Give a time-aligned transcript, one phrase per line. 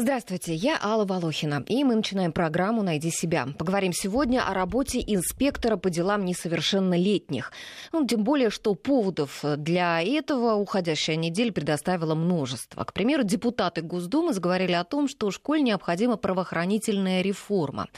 [0.00, 3.48] Здравствуйте, я Алла Волохина, и мы начинаем программу «Найди себя».
[3.58, 7.50] Поговорим сегодня о работе инспектора по делам несовершеннолетних.
[7.90, 12.84] Ну, тем более, что поводов для этого уходящая неделя предоставила множество.
[12.84, 17.88] К примеру, депутаты Госдумы заговорили о том, что школе необходима правоохранительная реформа.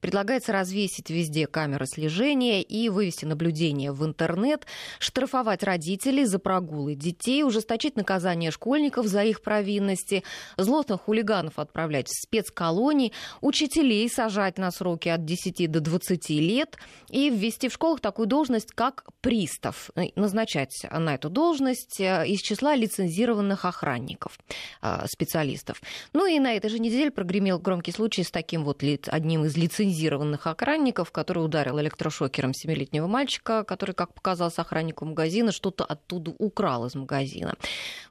[0.00, 4.64] Предлагается развесить везде камеры слежения и вывести наблюдение в интернет,
[4.98, 10.24] штрафовать родителей за прогулы детей, ужесточить наказание школьников за их провинности,
[10.56, 16.76] злостных хулиганов ветеранов отправлять в спецколонии, учителей сажать на сроки от 10 до 20 лет
[17.10, 19.90] и ввести в школах такую должность, как пристав.
[19.96, 24.38] Э, назначать на эту должность э, из числа лицензированных охранников,
[24.82, 25.82] э, специалистов.
[26.12, 30.46] Ну и на этой же неделе прогремел громкий случай с таким вот одним из лицензированных
[30.46, 36.94] охранников, который ударил электрошокером семилетнего мальчика, который, как показалось охраннику магазина, что-то оттуда украл из
[36.94, 37.54] магазина.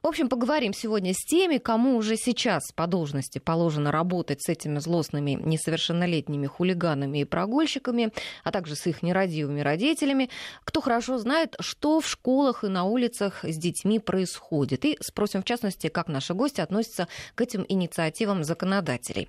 [0.02, 4.48] В общем, поговорим сегодня с теми, кому уже сейчас по должности должности положено работать с
[4.48, 8.10] этими злостными несовершеннолетними хулиганами и прогульщиками,
[8.44, 10.28] а также с их нерадивыми родителями,
[10.64, 14.84] кто хорошо знает, что в школах и на улицах с детьми происходит.
[14.84, 19.28] И спросим, в частности, как наши гости относятся к этим инициативам законодателей.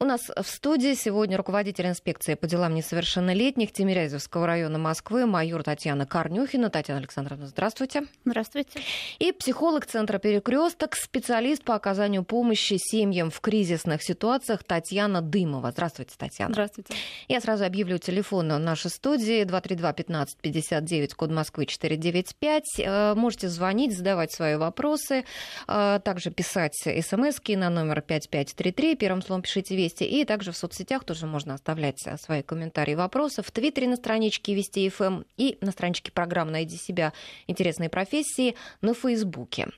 [0.00, 6.06] У нас в студии сегодня руководитель инспекции по делам несовершеннолетних Тимирязевского района Москвы, майор Татьяна
[6.06, 6.70] Корнюхина.
[6.70, 8.02] Татьяна Александровна, здравствуйте.
[8.24, 8.80] Здравствуйте.
[9.18, 15.70] И психолог Центра Перекресток, специалист по оказанию помощи семьям в кризисных ситуациях Татьяна Дымова.
[15.70, 16.52] Здравствуйте, Татьяна.
[16.52, 16.94] Здравствуйте.
[17.28, 22.64] Я сразу объявлю телефон нашей студии 232-1559, код Москвы 495.
[22.78, 25.24] Э, можете звонить, задавать свои вопросы,
[25.66, 31.04] э, также писать смс на номер 5533, первым словом пишите «Вести», и также в соцсетях
[31.04, 33.42] тоже можно оставлять свои комментарии и вопросы.
[33.42, 37.12] В Твиттере на страничке Вести ФМ эм и на страничке программы «Найди себя.
[37.46, 39.68] Интересные профессии» на Фейсбуке.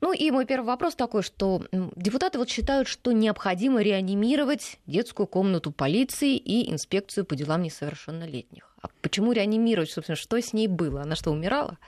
[0.00, 1.62] Ну и мой первый вопрос такой, что
[1.96, 8.72] депутаты вот считают, что необходимо реанимировать детскую комнату полиции и инспекцию по делам несовершеннолетних.
[8.82, 11.02] А почему реанимировать, собственно, что с ней было?
[11.02, 11.78] Она что, умирала?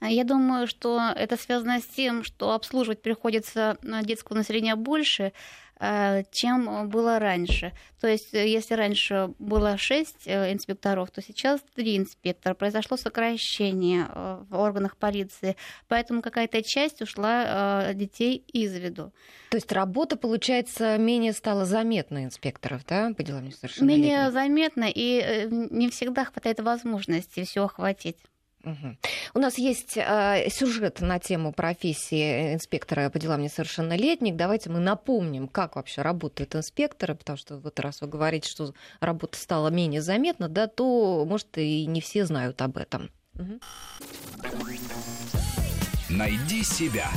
[0.00, 5.32] Я думаю, что это связано с тем, что обслуживать приходится детского населения больше, Э,
[6.30, 7.72] чем было раньше.
[8.00, 12.54] То есть, э, если раньше было 6 э, инспекторов, то сейчас 3 инспектора.
[12.54, 14.08] Произошло сокращение
[14.48, 15.56] в органах полиции,
[15.88, 19.12] поэтому какая-то часть ушла детей из виду.
[19.50, 24.04] То есть работа, получается, менее стала заметна инспекторов, да, по делам несовершеннолетних?
[24.04, 28.16] Менее заметна, и не всегда хватает возможности все охватить.
[29.34, 34.36] У нас есть э, сюжет на тему профессии инспектора по делам несовершеннолетних.
[34.36, 39.38] Давайте мы напомним, как вообще работают инспекторы, потому что вот раз вы говорите, что работа
[39.38, 43.10] стала менее заметна, да, то, может, и не все знают об этом.
[43.34, 43.60] Угу.
[46.10, 47.10] Найди себя.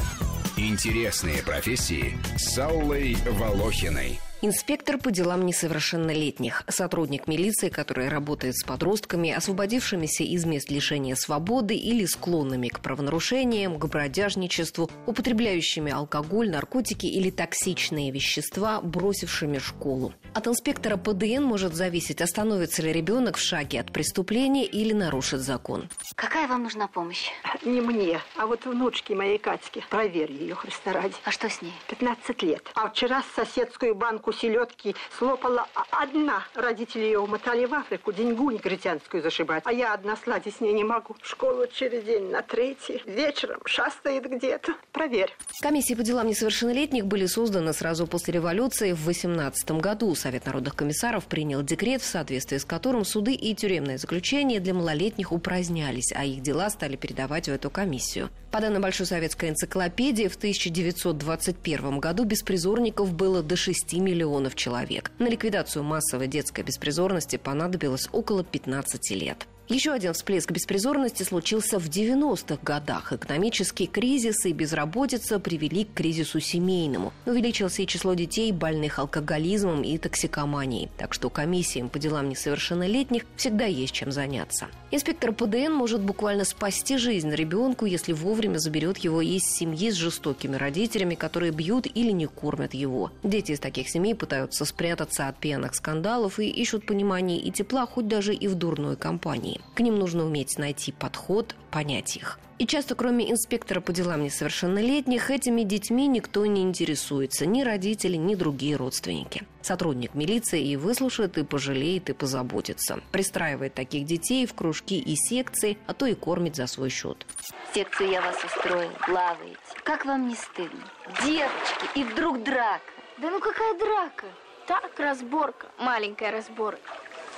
[0.57, 4.19] Интересные профессии с Аллой Волохиной.
[4.43, 11.75] Инспектор по делам несовершеннолетних, сотрудник милиции, который работает с подростками, освободившимися из мест лишения свободы
[11.75, 20.13] или склонными к правонарушениям, к бродяжничеству, употребляющими алкоголь, наркотики или токсичные вещества, бросившими школу.
[20.35, 25.89] От инспектора ПДН может зависеть, остановится ли ребенок в шаге от преступления или нарушит закон.
[26.13, 27.31] Какая вам нужна помощь?
[27.65, 29.83] Не мне, а вот внучке моей Катьке.
[29.89, 31.15] Проверь ее, Христа ради.
[31.23, 31.73] А что с ней?
[31.89, 32.69] 15 лет.
[32.75, 36.43] А вчера соседскую банку банку селедки слопала одна.
[36.53, 39.63] Родители ее умотали в Африку деньгу негритянскую зашибать.
[39.65, 41.15] А я одна сладить с ней не могу.
[41.21, 43.01] В школу через день на третий.
[43.05, 44.73] Вечером шастает где-то.
[44.91, 45.35] Проверь.
[45.61, 50.13] Комиссии по делам несовершеннолетних были созданы сразу после революции в 18 году.
[50.15, 55.31] Совет народных комиссаров принял декрет, в соответствии с которым суды и тюремное заключение для малолетних
[55.31, 58.29] упразднялись, а их дела стали передавать в эту комиссию.
[58.57, 65.11] По данным Большой советской энциклопедии, в 1921 году беспризорников было до 6 миллионов человек.
[65.19, 69.45] На ликвидацию массовой детской беспризорности понадобилось около 15 лет.
[69.69, 73.11] Еще один всплеск беспризорности случился в 90-х годах.
[73.11, 77.11] Экономический кризис и безработица привели к кризису семейному.
[77.25, 80.89] Увеличилось и число детей, больных алкоголизмом и токсикоманией.
[80.97, 84.67] Так что комиссиям по делам несовершеннолетних всегда есть чем заняться.
[84.89, 90.55] Инспектор ПДН может буквально спасти жизнь ребенку, если вовремя заберет его из семьи с жестокими
[90.55, 93.11] родителями, которые бьют или не кормят его.
[93.21, 98.07] Дети из таких семей пытаются спрятаться от пьяных скандалов и ищут понимания и тепла хоть
[98.07, 99.56] даже и в дурной компании.
[99.73, 102.39] К ним нужно уметь найти подход, понять их.
[102.59, 108.33] И часто, кроме инспектора по делам несовершеннолетних, этими детьми никто не интересуется, ни родители, ни
[108.33, 109.43] другие родственники.
[109.61, 112.99] Сотрудник милиции и выслушает, и пожалеет, и позаботится.
[113.11, 117.27] Пристраивает таких детей в кружки и секции, а то и кормит за свой счет.
[117.75, 119.57] Секцию я вас устроил, плаваете.
[119.83, 120.81] Как вам не стыдно?
[121.23, 122.81] Девочки, и вдруг драка.
[123.19, 124.25] Да ну какая драка?
[124.67, 126.81] Так, разборка, маленькая разборка.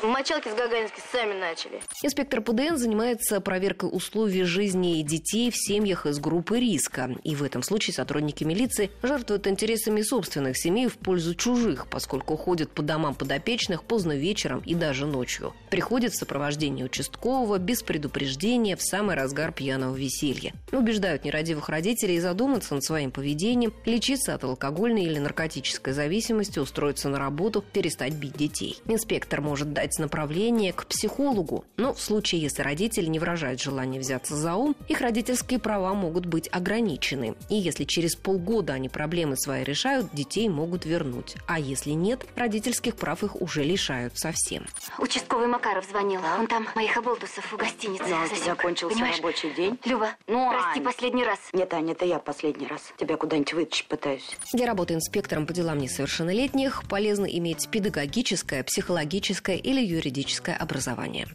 [0.01, 1.81] Мочалки с Гагаринской сами начали.
[2.01, 7.09] Инспектор ПДН занимается проверкой условий жизни детей в семьях из группы риска.
[7.23, 12.71] И в этом случае сотрудники милиции жертвуют интересами собственных семей в пользу чужих, поскольку ходят
[12.71, 15.53] по домам подопечных поздно вечером и даже ночью.
[15.69, 20.53] Приходят в сопровождении участкового без предупреждения в самый разгар пьяного веселья.
[20.71, 27.19] Убеждают нерадивых родителей задуматься над своим поведением, лечиться от алкогольной или наркотической зависимости, устроиться на
[27.19, 28.77] работу, перестать бить детей.
[28.85, 31.65] Инспектор может дать дать направление к психологу.
[31.77, 36.25] Но в случае, если родители не выражают желание взяться за ум, их родительские права могут
[36.27, 37.35] быть ограничены.
[37.49, 41.35] И если через полгода они проблемы свои решают, детей могут вернуть.
[41.47, 44.65] А если нет, родительских прав их уже лишают совсем.
[44.99, 46.21] Участковый Макаров звонил.
[46.39, 48.45] Он там моих оболтусов в гостинице Но засек.
[48.45, 49.17] закончился Понимаешь?
[49.17, 49.79] рабочий день.
[49.85, 50.85] Люба, Ну, прости Ань.
[50.85, 51.39] последний раз.
[51.53, 52.81] Нет, Аня, это я последний раз.
[52.97, 54.37] Тебя куда-нибудь вытащить пытаюсь.
[54.53, 61.27] Для работы инспектором по делам несовершеннолетних полезно иметь педагогическое, психологическое или юридическое образование.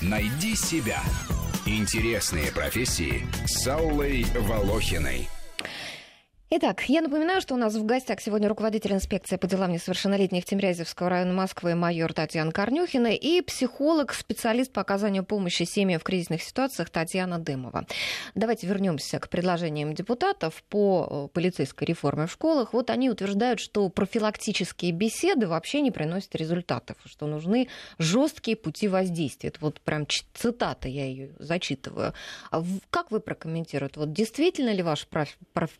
[0.00, 1.02] Найди себя.
[1.66, 5.28] Интересные профессии с Аллой Волохиной.
[6.52, 11.08] Итак, я напоминаю, что у нас в гостях сегодня руководитель инспекции по делам несовершеннолетних Тимирязевского
[11.08, 16.90] района Москвы майор Татьяна Корнюхина и психолог, специалист по оказанию помощи семьям в кризисных ситуациях
[16.90, 17.86] Татьяна Дымова.
[18.34, 22.72] Давайте вернемся к предложениям депутатов по э, полицейской реформе в школах.
[22.72, 27.68] Вот они утверждают, что профилактические беседы вообще не приносят результатов, что нужны
[28.00, 29.50] жесткие пути воздействия.
[29.50, 30.04] Это вот прям
[30.34, 32.12] цитата, я ее зачитываю.
[32.50, 34.00] А Как вы прокомментируете?
[34.00, 35.06] Вот действительно ли ваша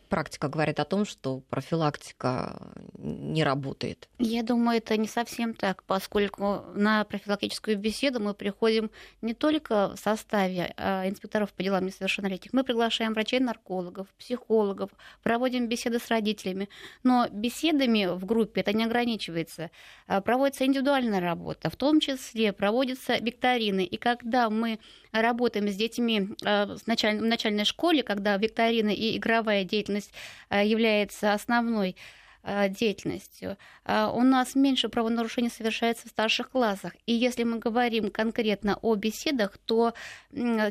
[0.08, 4.08] практика о том, что профилактика не работает?
[4.18, 8.90] Я думаю, это не совсем так, поскольку на профилактическую беседу мы приходим
[9.22, 14.90] не только в составе а, инспекторов по делам несовершеннолетних, мы приглашаем врачей-наркологов, психологов,
[15.22, 16.68] проводим беседы с родителями.
[17.02, 19.70] Но беседами в группе это не ограничивается.
[20.06, 23.84] А, Проводится индивидуальная работа, в том числе проводятся викторины.
[23.84, 24.78] И когда мы
[25.12, 30.12] работаем с детьми а, в начальной школе, когда викторины и игровая деятельность
[30.58, 31.96] является основной
[32.42, 33.58] а, деятельностью.
[33.84, 36.94] А, У нас меньше правонарушений совершается в старших классах.
[37.04, 39.94] И если мы говорим конкретно о беседах, то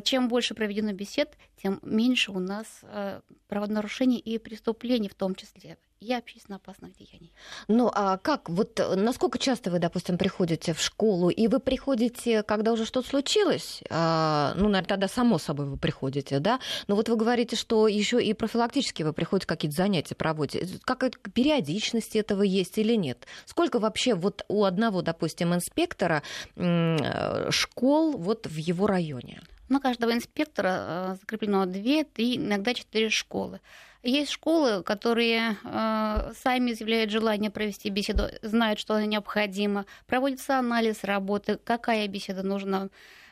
[0.02, 5.76] чем больше проведено бесед, тем меньше у нас а, правонарушений и преступлений в том числе
[6.00, 7.30] и общественно опасных деяний.
[7.68, 12.42] Ну, а как, вот э, насколько часто вы, допустим, приходите в школу, и вы приходите,
[12.42, 13.82] когда уже что-то случилось?
[13.90, 16.58] А, ну, наверное, тогда само собой вы приходите, да?
[16.86, 20.66] Но вот вы говорите, что еще и профилактически вы приходите, какие-то занятия проводите.
[20.84, 23.26] Какая-то периодичность этого есть или нет?
[23.44, 26.22] Сколько вообще вот у одного, допустим, инспектора
[26.56, 29.42] э, школ вот в его районе?
[29.70, 33.60] На каждого инспектора э, закреплено 2, 3, иногда 4 школы.
[34.02, 41.04] Есть школы, которые э, сами изъявляют желание провести беседу, знают, что она необходима, проводится анализ
[41.04, 42.88] работы, какая беседа нужна.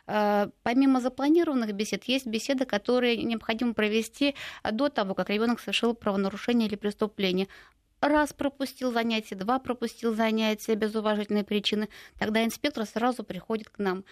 [0.07, 4.37] Э, Помимо запланированных бесед, есть беседы, которые необходимо провести
[4.71, 7.49] до того, как ребенок совершил правонарушение или преступление.
[8.01, 14.05] Раз пропустил занятие, два пропустил занятия без уважительной причины, тогда инспектор сразу приходит к нам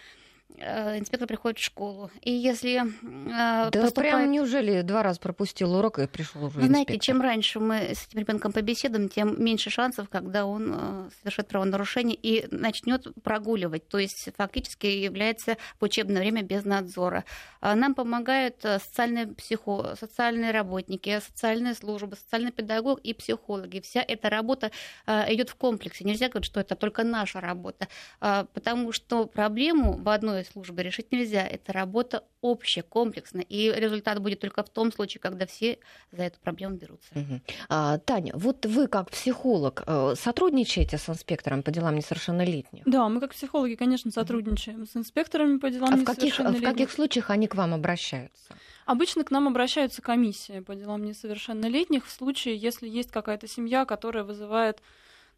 [0.49, 2.11] инспектор приходит в школу.
[2.23, 6.93] И если э, Да поступает- прям неужели два раза пропустил урок и пришел уже знаете,
[6.93, 7.01] инспектор?
[7.01, 12.17] чем раньше мы с этим ребенком побеседуем, тем меньше шансов, когда он э, совершит правонарушение
[12.17, 13.89] и начнет прогуливать.
[13.89, 17.25] То есть фактически является в учебное время без надзора.
[17.61, 19.95] А Нам помогают э, социальные, психо...
[19.99, 23.81] социальные работники, социальные службы, социальный педагог и психологи.
[23.81, 24.71] Вся эта работа
[25.07, 26.05] э, идет в комплексе.
[26.05, 27.89] Нельзя говорить, что это только наша работа,
[28.21, 31.47] а, потому что проблему в одной службе решить нельзя.
[31.47, 33.43] Это работа общая, комплексная.
[33.43, 35.79] И результат будет только в том случае, когда все
[36.13, 37.09] за эту проблему берутся.
[37.15, 37.43] Мгм.
[37.69, 42.83] А, Таня, вот вы как психолог э, сотрудничаете с инспектором по делам несовершеннолетних?
[42.87, 46.71] Да, мы как психологи, конечно, сотрудничаем с инспекторами по делам А в каких, в несовершеннолетних.
[46.71, 48.55] каких случаях они к вам обращаются?
[48.85, 54.23] Обычно к нам обращаются комиссии по делам несовершеннолетних в случае, если есть какая-то семья, которая
[54.25, 54.81] вызывает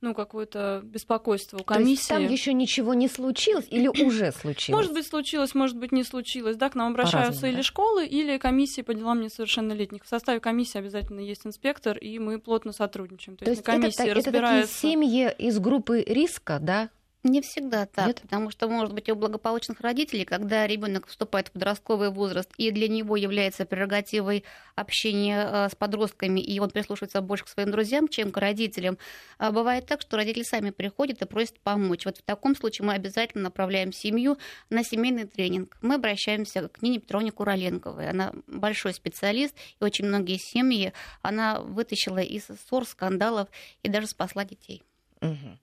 [0.00, 2.08] ну, какое-то беспокойство у То есть комиссии.
[2.08, 4.78] там еще ничего не случилось или уже случилось?
[4.78, 6.56] Может быть, случилось, может быть, не случилось.
[6.56, 7.62] Да, к нам обращаются или да?
[7.62, 10.04] школы, или комиссии по делам несовершеннолетних.
[10.04, 13.36] В составе комиссии обязательно есть инспектор, и мы плотно сотрудничаем.
[13.36, 14.74] То, То есть есть на это, комиссии та- это такие разбирается...
[14.74, 16.90] семьи из группы риска, да?
[17.24, 18.20] Не всегда так, Нет?
[18.20, 22.86] потому что, может быть, у благополучных родителей, когда ребенок вступает в подростковый возраст, и для
[22.86, 24.44] него является прерогативой
[24.76, 28.98] общения э, с подростками, и он прислушивается больше к своим друзьям, чем к родителям,
[29.38, 32.04] а бывает так, что родители сами приходят и просят помочь.
[32.04, 34.38] Вот в таком случае мы обязательно направляем семью
[34.70, 35.76] на семейный тренинг.
[35.82, 38.08] Мы обращаемся к Нине Петровне Куроленковой.
[38.08, 43.48] Она большой специалист, и очень многие семьи она вытащила из ссор, скандалов
[43.82, 44.84] и даже спасла детей.
[45.20, 45.58] Мгм.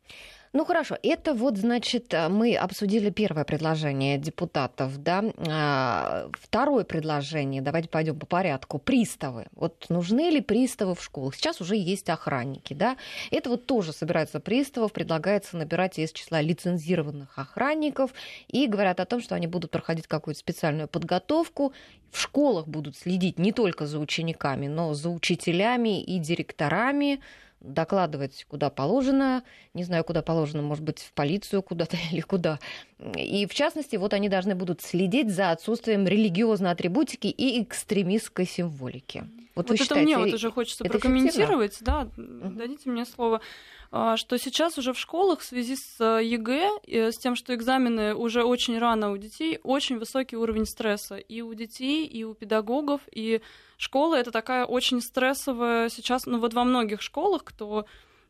[0.56, 5.22] Ну хорошо, это вот, значит, а, мы обсудили первое предложение депутатов, да.
[5.50, 8.80] А, Второе предложение, давайте пойдем по порядку.
[8.80, 9.48] Приставы.
[9.52, 11.36] Вот нужны ли приставы в школах?
[11.36, 12.96] Сейчас уже есть охранники, да.
[13.32, 18.14] Это вот тоже собираются приставов, предлагается набирать из числа лицензированных охранников
[18.48, 21.74] и говорят о том, что они будут проходить какую-то специальную подготовку.
[22.12, 27.20] В школах будут следить не только за учениками, но за учителями и директорами
[27.65, 29.43] докладывать куда положено,
[29.74, 32.60] не знаю, куда положено, может быть, в полицию куда-то или куда.
[33.15, 39.27] И в частности, вот они должны будут следить за отсутствием религиозной атрибутики и экстремистской символики.
[39.55, 43.39] Вот, Вот, вы это считаете, мне вот уже хочется прокомментировать, да, дадите мне слово,
[44.18, 48.14] что сейчас уже в школах в связи с э, ЕГЭ, и с тем, что экзамены
[48.14, 53.02] уже очень рано у детей, очень высокий уровень стресса и у детей, и у педагогов,
[53.12, 53.42] и
[53.78, 57.86] школа это такая очень стрессовая сейчас, ну вот во многих школах, кто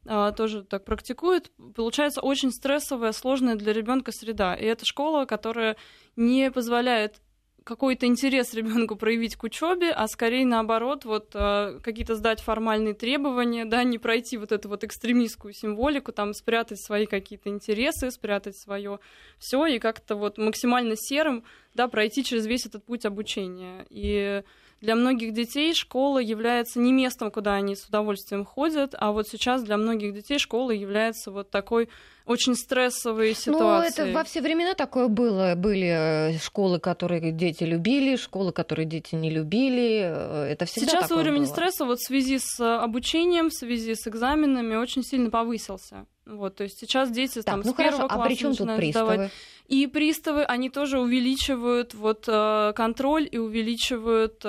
[0.07, 4.53] а, тоже так практикует, получается очень стрессовая, сложная для ребенка среда.
[4.53, 5.77] И это школа, которая
[6.15, 7.21] не позволяет
[7.65, 13.65] какой-то интерес ребенку проявить к учебе, а скорее наоборот, вот э, какие-то сдать формальные требования,
[13.65, 18.99] да, не пройти вот эту вот экстремистскую символику, там спрятать свои какие-то интересы, спрятать свое
[19.39, 21.43] все и как-то вот максимально серым,
[21.73, 23.87] да, пройти через весь этот путь обучения.
[23.89, 24.43] И
[24.79, 29.63] для многих детей школа является не местом, куда они с удовольствием ходят, а вот сейчас
[29.63, 31.89] для многих детей школа является вот такой
[32.25, 34.05] очень стрессовой ситуацией.
[34.05, 35.53] Ну, это во все времена такое было.
[35.55, 40.01] Были э, школы, которые дети любили, школы, которые дети не любили.
[40.05, 41.47] Э, Это всегда Сейчас такое уровень было.
[41.47, 46.05] стресса вот в связи с э, обучением, в связи с экзаменами очень сильно повысился.
[46.25, 48.51] Вот, то есть сейчас дети Так, там ну с первого хорошо, а класса при чем
[48.51, 49.13] тут начинают приставы?
[49.13, 49.31] сдавать.
[49.67, 54.43] И приставы, они тоже увеличивают вот контроль и увеличивают,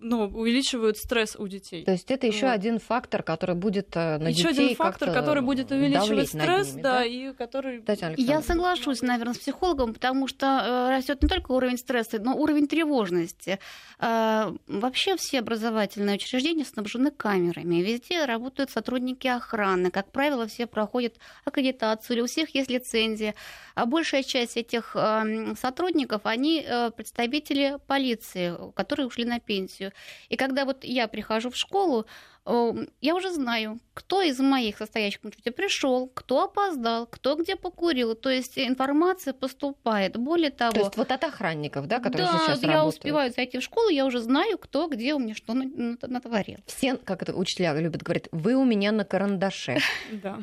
[0.00, 1.84] ну, увеличивают стресс у детей.
[1.84, 2.52] То есть это еще Вот.
[2.52, 6.82] один фактор, который будет э, на Еще детей один фактор, который будет увеличивать стресс, ними,
[6.82, 7.82] да, и который
[8.16, 13.58] Я соглашусь, наверное, с психологом, потому что растет не только уровень стресса, но уровень тревожности.
[13.98, 17.76] Э, Вообще все образовательные учреждения снабжены камерами.
[17.76, 19.90] Везде работают сотрудники охраны.
[19.90, 21.14] Как правило, все проходят
[21.44, 23.34] аккредитацию, или у всех есть лицензия.
[23.74, 29.87] А большая часть этих э, сотрудников, они э, представители полиции, которые ушли на пенсию.
[30.28, 32.06] И когда вот я прихожу в школу,
[32.46, 37.56] э, я уже знаю, кто из моих состоящих на учете пришел, кто опоздал, кто где
[37.56, 38.14] покурил.
[38.14, 40.16] То есть информация поступает.
[40.16, 42.94] Более того, То есть вот от охранников, да, которые да, сейчас я работают.
[42.94, 46.58] успеваю зайти в школу, я уже знаю, кто где у меня что на- на- натворил.
[46.66, 49.78] Все, как это учителя любят говорить, вы у меня на карандаше.
[50.12, 50.38] да.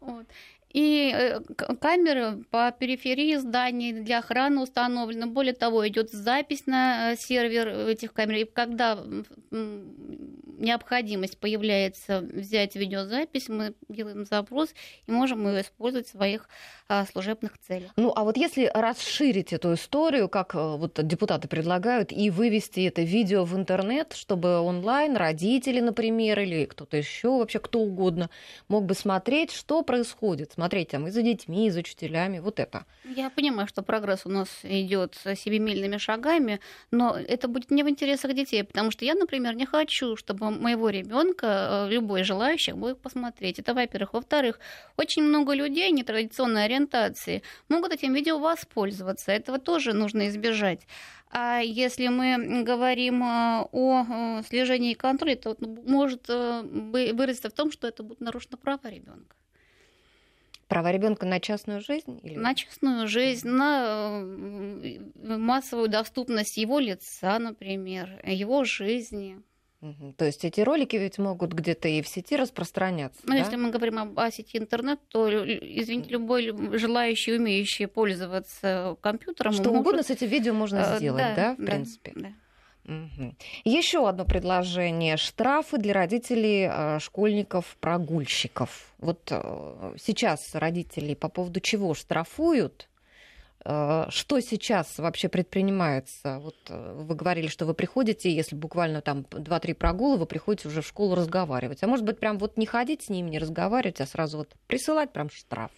[0.00, 0.26] Вот.
[0.74, 1.40] И э,
[1.80, 5.26] камеры по периферии зданий для охраны установлены.
[5.26, 8.34] Более того, идет запись на э, сервер этих камер.
[8.34, 8.98] И когда
[10.58, 14.70] необходимость появляется взять видеозапись, мы делаем запрос
[15.06, 16.48] и можем ее использовать в своих
[16.88, 17.92] а, служебных целях.
[17.96, 23.02] Ну, а вот если расширить эту историю, как э, вот депутаты предлагают, и вывести это
[23.02, 28.30] видео в интернет, чтобы онлайн родители, например, или кто-то еще, вообще кто угодно,
[28.68, 32.84] мог бы смотреть, что происходит, смотреть там и за детьми, и за учителями, вот это.
[33.04, 36.58] Я понимаю, что прогресс у нас идет семимильными шагами,
[36.90, 40.88] но это будет не в интересах детей, потому что я, например, не хочу, чтобы моего
[40.88, 43.58] ребенка любой желающий мог посмотреть.
[43.58, 44.14] Это, во-первых.
[44.14, 44.58] Во-вторых,
[44.96, 49.32] очень много людей нетрадиционной ориентации могут этим видео воспользоваться.
[49.32, 50.80] Этого тоже нужно избежать.
[51.30, 57.48] А если мы говорим э, о э, слежении и контроле, то может э, бы- выразиться
[57.48, 59.34] в том, что это будут нарушены права ребенка.
[60.74, 62.18] Права ребенка на частную жизнь?
[62.24, 62.34] Или...
[62.34, 64.98] На частную жизнь, на э,
[65.36, 69.40] массовую доступность его лица, например, его жизни.
[70.16, 73.20] То есть эти ролики ведь могут где-то и в сети распространяться.
[73.24, 73.38] Но да?
[73.38, 79.52] если мы говорим об, о сети интернет, то, извините, любой лю- желающий, умеющий пользоваться компьютером
[79.52, 82.12] Что может, угодно с этим видео можно э, сделать, да, в принципе.
[82.16, 82.32] да.
[83.64, 85.16] Еще одно предложение.
[85.16, 88.92] Штрафы для родителей э, школьников-прогульщиков.
[88.98, 92.88] Вот э, сейчас родители по поводу чего штрафуют?
[93.64, 96.40] Э, Что сейчас вообще предпринимается?
[96.40, 100.86] Вот вы говорили, что вы приходите, если буквально там 2-3 прогула, вы приходите уже в
[100.86, 101.82] школу разговаривать.
[101.82, 105.10] А может быть, прям вот не ходить с ними, не разговаривать, а сразу вот присылать
[105.12, 105.70] прям штраф.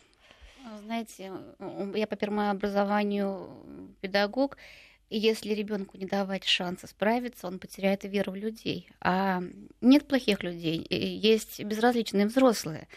[0.82, 1.32] Знаете,
[1.94, 3.48] я по первому образованию
[4.00, 4.56] педагог,
[5.08, 8.88] и если ребенку не давать шанса справиться, он потеряет веру в людей.
[9.00, 9.42] А
[9.80, 12.88] нет плохих людей, есть безразличные взрослые.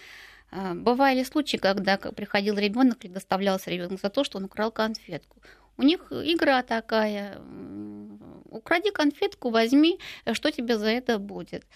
[0.52, 5.38] А, бывали случаи, когда приходил ребенок или доставлялся ребенок за то, что он украл конфетку.
[5.80, 7.38] У них игра такая.
[8.52, 10.00] Укради конфетку, возьми,
[10.34, 11.68] что тебе за это будет.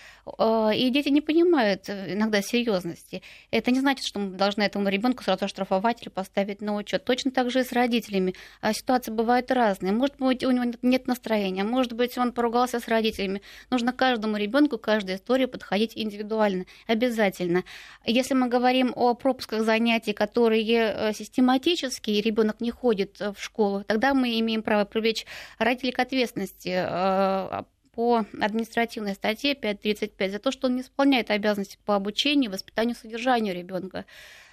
[0.76, 3.22] И дети не понимают иногда серьезности.
[3.52, 7.06] Это не значит, что мы должны этому ребенку сразу оштрафовать или поставить на учет.
[7.06, 8.34] Точно так же и с родителями.
[8.60, 9.94] А ситуации бывают разные.
[9.94, 13.44] Может быть, у него нет настроения, может быть, он поругался с родителями.
[13.70, 17.64] Нужно каждому ребенку, каждой истории подходить индивидуально, обязательно.
[18.04, 23.86] Если мы говорим о пропусках занятий, которые э, систематически, и ребенок не ходит в школу,
[23.94, 25.26] тогда мы имеем право привлечь
[25.60, 31.78] родителей к ответственности э, по административной статье 5.35 за то, что он не исполняет обязанности
[31.86, 34.06] по обучению, воспитанию, содержанию ребенка.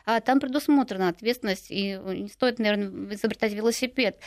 [0.05, 4.19] А там предусмотрена ответственность, и не стоит, наверное, изобретать велосипед.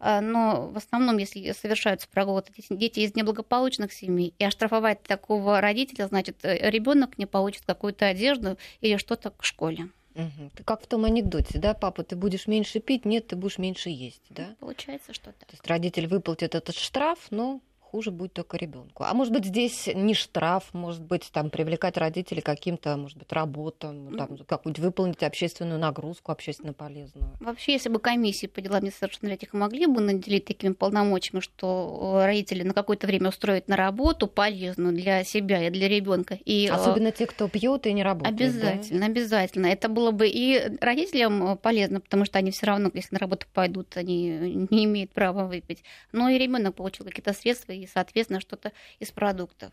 [0.00, 6.08] А, но в основном, если совершаются прогулы, дети из неблагополучных семей, и оштрафовать такого родителя,
[6.08, 9.88] значит, ребенок не получит какую-то одежду или что-то к школе.
[10.18, 10.50] Угу.
[10.64, 14.22] Как в том анекдоте, да, папа, ты будешь меньше пить, нет, ты будешь меньше есть,
[14.30, 14.56] да?
[14.58, 15.38] Получается что-то.
[15.46, 19.04] То есть родитель выплатит этот штраф, но хуже будет только ребенку.
[19.04, 24.16] А может быть, здесь не штраф, может быть, там привлекать родителей каким-то, может быть, работам,
[24.16, 27.30] там, какую-нибудь выполнить общественную нагрузку, общественно полезную.
[27.40, 32.74] Вообще, если бы комиссии по делам несовершеннолетних могли бы наделить такими полномочиями, что родители на
[32.74, 36.38] какое-то время устроят на работу полезную для себя и для ребенка.
[36.44, 38.38] И, э, Особенно те, кто пьет и не работает.
[38.38, 39.06] Обязательно, да?
[39.06, 39.66] обязательно.
[39.66, 43.96] Это было бы и родителям полезно, потому что они все равно, если на работу пойдут,
[43.96, 45.82] они не имеют права выпить.
[46.12, 49.72] Но и ребенок получил какие-то средства и, соответственно, что-то из продуктов.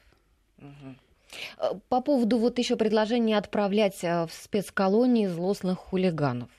[1.90, 6.50] По поводу вот еще предложения отправлять э, в спецколонии злостных хулиганов.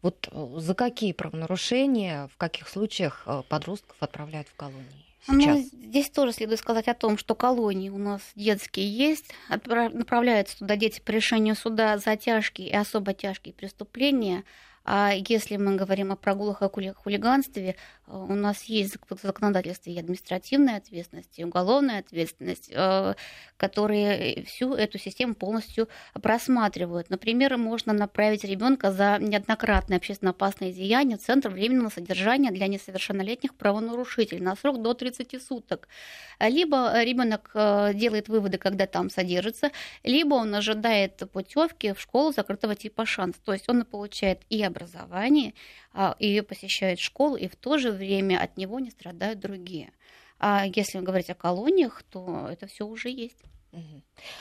[0.00, 4.86] Вот э, за какие правонарушения, в каких случаях э, подростков отправляют в колонии?
[5.28, 5.56] Ну, сейчас.
[5.72, 10.76] Ну, здесь тоже следует сказать о том, что колонии у нас детские есть, направляются туда
[10.76, 14.44] дети по решению суда за тяжкие и особо тяжкие преступления,
[14.84, 19.98] а если мы говорим о прогулах и хулиганстве, э, у нас есть в законодательстве и
[19.98, 23.14] административная ответственность, и уголовная ответственность, э,
[23.56, 25.88] которые всю эту систему полностью
[26.20, 27.08] просматривают.
[27.10, 33.54] Например, можно направить ребенка за неоднократное общественно опасное деяние в Центр временного содержания для несовершеннолетних
[33.54, 35.88] правонарушителей на срок до 30 суток.
[36.38, 39.70] Либо ребенок э, делает выводы, когда там содержится,
[40.02, 43.36] либо он ожидает путевки в школу закрытого типа шанс.
[43.44, 45.54] То есть он получает и образование,
[45.94, 48.01] а, и посещает школу, и в то же время
[48.36, 49.92] от него не страдают другие.
[50.38, 53.42] А если говорить о колониях, то это все уже есть.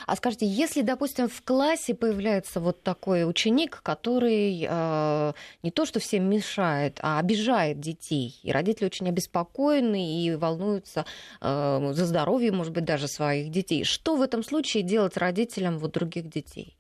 [0.06, 6.02] А скажите, если, допустим, в классе появляется вот такой ученик, который э, не то что
[6.02, 11.06] всем мешает, а обижает детей, и родители очень обеспокоены и волнуются
[11.40, 15.94] э, за здоровье, может быть, даже своих детей, что в этом случае делать родителям вот
[15.94, 16.76] других детей?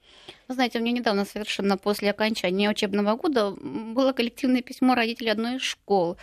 [0.49, 5.55] Вы знаете, у меня недавно совершенно после окончания учебного года было коллективное письмо родителей одной
[5.55, 6.17] из школ.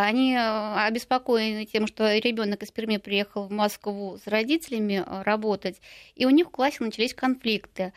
[0.00, 5.82] Они э, обеспокоены тем, что ребенок из Перми приехал в Москву с родителями э, работать,
[6.14, 7.92] и у них в классе начались конфликты.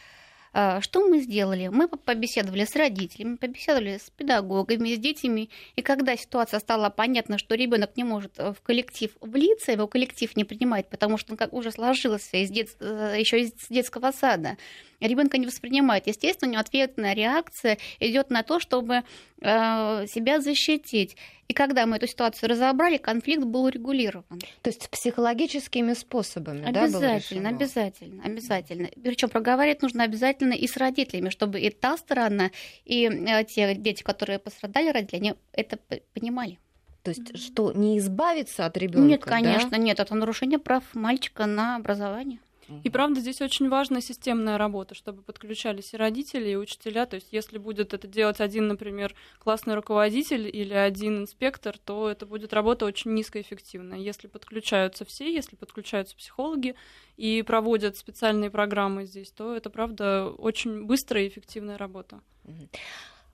[0.51, 1.69] А, что мы сделали?
[1.69, 5.49] Мы побеседовали с родителями, побеседовали с педагогами, с детьми.
[5.77, 10.35] И когда ситуация стала понятна, что ребенок не может э, в коллектив влиться, его коллектив
[10.35, 12.69] не принимает, потому что он как уже сложился из дет...
[12.81, 14.57] Еще из детского сада,
[14.99, 16.07] ребенка не воспринимает.
[16.07, 19.03] Естественно, у него ответная реакция идет на то, чтобы
[19.41, 21.15] э, себя защитить.
[21.47, 24.39] И когда мы эту ситуацию разобрали, конфликт был урегулирован.
[24.61, 28.89] То есть психологическими способами, обязательно, да, обязательно, обязательно.
[29.03, 32.49] Причем проговаривать нужно обязательно и с родителями, чтобы и та сторона,
[32.83, 35.77] и э, те дети, которые пострадали родители, они это
[36.13, 36.59] понимали.
[37.05, 39.07] То есть что, не избавиться от ребенка?
[39.07, 39.77] Нет, конечно, да?
[39.77, 39.99] нет.
[39.99, 42.39] Это нарушение прав мальчика на образование.
[42.83, 47.05] И правда, здесь очень важна системная работа, чтобы подключались и родители, и учителя.
[47.05, 52.25] То есть, если будет это делать один, например, классный руководитель или один инспектор, то это
[52.25, 53.99] будет работа очень низкоэффективная.
[53.99, 56.75] Если подключаются все, если подключаются психологи
[57.17, 62.21] и проводят специальные программы здесь, то это, правда, очень быстрая и эффективная работа.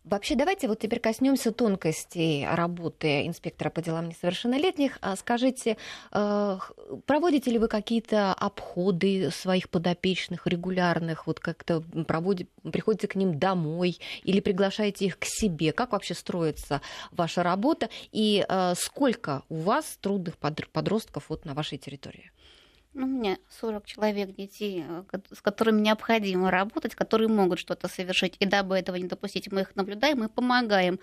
[0.03, 4.97] Вообще, давайте вот теперь коснемся тонкостей работы инспектора по делам несовершеннолетних.
[4.99, 5.77] А скажите,
[6.11, 6.57] э,
[7.05, 13.99] проводите ли вы какие-то обходы своих подопечных регулярных, вот как-то проводите, приходите к ним домой
[14.23, 15.71] или приглашаете их к себе?
[15.71, 21.77] Как вообще строится ваша работа и э, сколько у вас трудных подростков вот на вашей
[21.77, 22.31] территории?
[22.93, 28.35] Ну, у меня 40 человек детей, э, с которыми необходимо работать, которые могут что-то совершить.
[28.39, 30.99] И дабы этого не допустить, мы их наблюдаем и помогаем.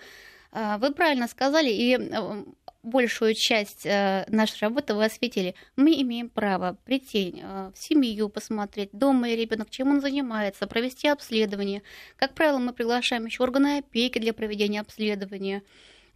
[0.51, 2.43] А, вы правильно сказали, и э,
[2.83, 5.55] большую часть э, нашей работы вы осветили.
[5.75, 11.81] Мы имеем право прийти в семью, посмотреть, дома и ребенок, чем он занимается, провести обследование.
[12.17, 15.63] Как правило, мы приглашаем еще органы опеки для проведения обследования.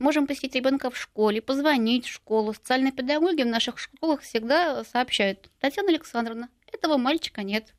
[0.03, 2.53] Можем посетить ребенка в школе, позвонить в школу.
[2.53, 7.73] Социальные педагоги в наших школах всегда сообщают, Татьяна Александровна, этого мальчика нет.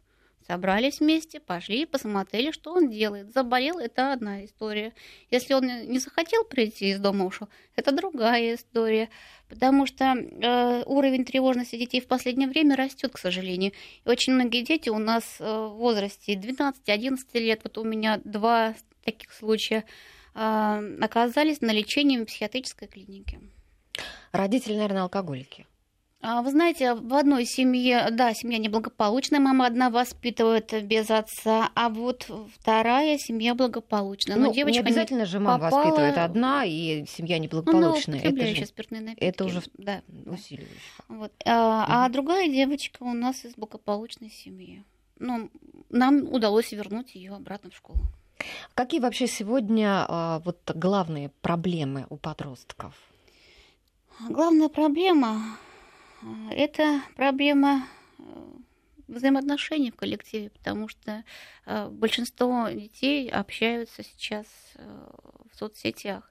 [0.47, 3.31] Собрались вместе, пошли, посмотрели, что он делает.
[3.35, 4.95] Заболел– это одна история.
[5.31, 9.11] Если он не захотел прийти из дома, ушел, это другая история.
[9.51, 13.73] Потому что э, уровень тревожности детей в последнее время растет, к сожалению.
[14.07, 18.75] И очень многие дети у нас э, в возрасте 12-11 лет, вот у меня два
[19.05, 19.85] таких случая–
[20.35, 23.41] оказались на лечении в психиатрической клинике.
[24.33, 25.67] Родители, наверное, алкоголики.
[26.27, 31.91] А, вы знаете, в одной семье, да, семья неблагополучная, мама одна воспитывает без отца, а
[31.91, 34.37] вот вторая семья благополучная.
[34.37, 35.83] Но ну, девочка не обязательно же мама попала...
[35.83, 38.23] воспитывает одна, и семья неблагополучная.
[38.25, 38.65] Ну, это, же...
[38.65, 39.23] спиртные напитки.
[39.23, 40.01] это уже да.
[40.09, 40.79] усиливающее.
[41.09, 41.31] Вот.
[41.45, 41.93] А, угу.
[41.93, 44.83] а другая девочка у нас из благополучной семьи.
[45.19, 45.51] Ну,
[45.91, 48.01] нам удалось вернуть ее обратно в школу.
[48.75, 52.95] Какие вообще сегодня а, вот главные проблемы у подростков?
[54.29, 55.59] Главная проблема
[56.23, 57.87] а,– это проблема
[58.19, 58.23] э,
[59.09, 61.25] взаимоотношений в коллективе, потому что
[61.67, 65.11] а, большинство детей общаются сейчас э,
[65.53, 66.31] в соцсетях.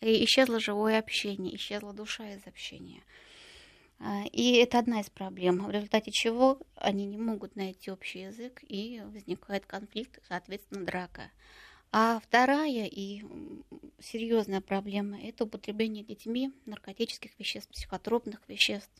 [0.00, 3.02] И исчезло живое общение, исчезла душа из общения.
[4.32, 9.02] И это одна из проблем, в результате чего они не могут найти общий язык, и
[9.06, 11.30] возникает конфликт, соответственно, драка.
[11.92, 13.22] А вторая и
[14.00, 18.90] серьезная проблема– это употребление детьми наркотических веществ, психотропных веществ.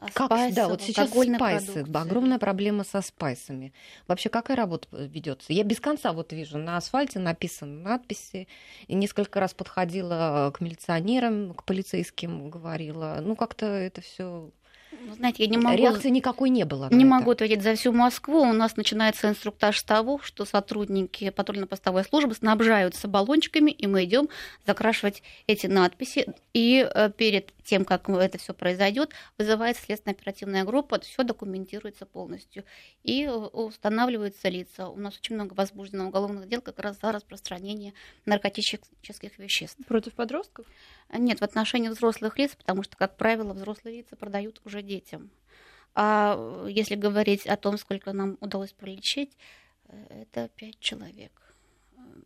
[0.00, 1.96] А, как спайсов, да, вот сейчас спайсы, продукции.
[1.96, 3.72] огромная проблема со спайсами.
[4.06, 5.52] Вообще какая работа ведется?
[5.52, 8.46] Я без конца вот вижу на асфальте написаны надписи,
[8.86, 14.52] и несколько раз подходила к милиционерам, к полицейским, говорила, ну как-то это все
[15.00, 15.76] ну, знаете, я не могу...
[15.76, 16.88] Реакции никакой не было.
[16.90, 18.40] Не могу ответить за всю Москву.
[18.40, 24.28] У нас начинается инструктаж с того, что сотрудники патрульно-постовой службы снабжаются баллончиками, и мы идем
[24.66, 26.26] закрашивать эти надписи.
[26.52, 32.64] И э, перед тем, как это все произойдет, вызывается следственная оперативная группа, все документируется полностью.
[33.02, 34.88] И э, устанавливаются лица.
[34.88, 37.92] У нас очень много возбуждено уголовных дел как раз за распространение
[38.24, 39.78] наркотических веществ.
[39.86, 40.66] Против подростков?
[41.12, 45.30] Нет, в отношении взрослых лиц, потому что, как правило, взрослые лица продают уже детям.
[45.94, 49.36] А если говорить о том, сколько нам удалось пролечить,
[49.88, 51.47] э, это пять человек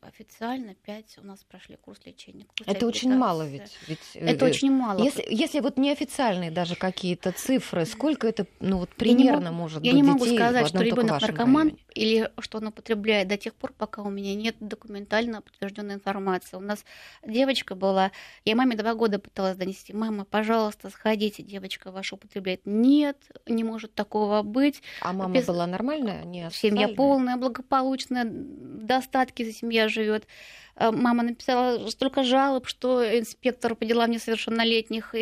[0.03, 2.45] официально 5 у нас прошли курс лечения.
[2.59, 3.79] Курс это очень мало ведь.
[3.87, 5.03] ведь это э, очень мало.
[5.03, 9.93] Если, если вот неофициальные даже какие-то цифры, сколько это ну, вот примерно я может я
[9.93, 11.85] быть Я не могу сказать, что ребенок наркоман районе.
[11.95, 16.57] или что он употребляет до тех пор, пока у меня нет документально подтвержденной информации.
[16.57, 16.85] У нас
[17.25, 18.11] девочка была,
[18.45, 22.63] я маме два года пыталась донести, мама, пожалуйста, сходите, девочка ваша употребляет.
[22.65, 24.83] Нет, не может такого быть.
[25.01, 25.47] А мама Без...
[25.47, 26.25] была нормальная?
[26.25, 30.27] Не Семья полная, благополучная, достатки за семья живет.
[30.75, 35.15] Э, мама написала столько жалоб, что инспектор по делам несовершеннолетних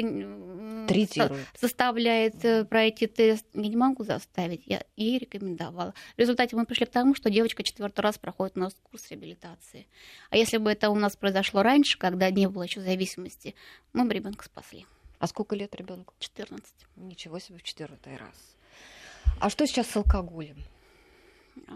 [0.89, 1.47] Третирует.
[1.61, 3.45] заставляет э, пройти тест.
[3.55, 5.95] Я не могу заставить, я ей рекомендовала.
[6.17, 9.87] В результате мы пришли к тому, что девочка четвертый раз проходит у нас курс реабилитации.
[10.31, 13.55] А если бы это у нас произошло раньше, когда не было еще зависимости,
[13.93, 14.87] мы бы ребенка спасли.
[15.19, 16.15] А сколько лет ребенку?
[16.19, 16.67] 14.
[16.97, 18.57] Ничего себе в четвертый раз.
[19.39, 20.57] А что сейчас с алкоголем?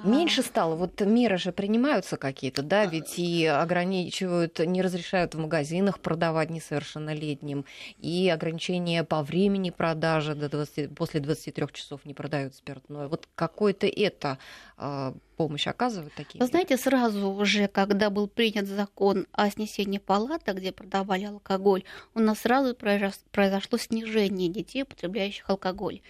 [0.04, 0.74] Меньше стало.
[0.74, 2.86] Вот меры же принимаются какие-то, да, а.
[2.86, 7.64] ведь и ограничивают, не разрешают в магазинах продавать несовершеннолетним,
[7.98, 13.08] и ограничения по времени продажи до 20, после 23 часов не продают спиртное.
[13.08, 14.38] Вот какой-то это
[14.78, 16.40] э, помощь оказывает такие?
[16.40, 22.20] Вы знаете, сразу уже, когда был принят закон о снесении палата, где продавали алкоголь, у
[22.20, 26.00] нас сразу произошло снижение детей, употребляющих алкоголь.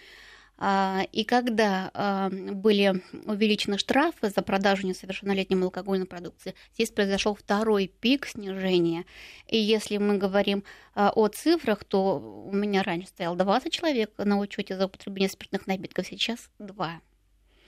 [0.56, 7.88] А, и когда а, были увеличены штрафы за продажу несовершеннолетним алкогольной продукции, здесь произошел второй
[7.88, 9.04] пик снижения.
[9.48, 10.62] И если мы говорим
[10.94, 15.66] а, о цифрах, то у меня раньше стоял 20 человек на учете за употребление спиртных
[15.66, 17.00] напитков, сейчас 2.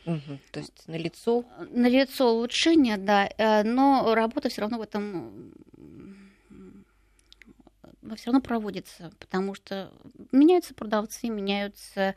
[0.07, 0.39] Угу.
[0.53, 1.45] То есть на лицо?
[1.71, 5.53] На лицо улучшение, да, э, но работа все равно в этом
[8.15, 9.93] все равно проводится, потому что
[10.31, 12.15] меняются продавцы, меняются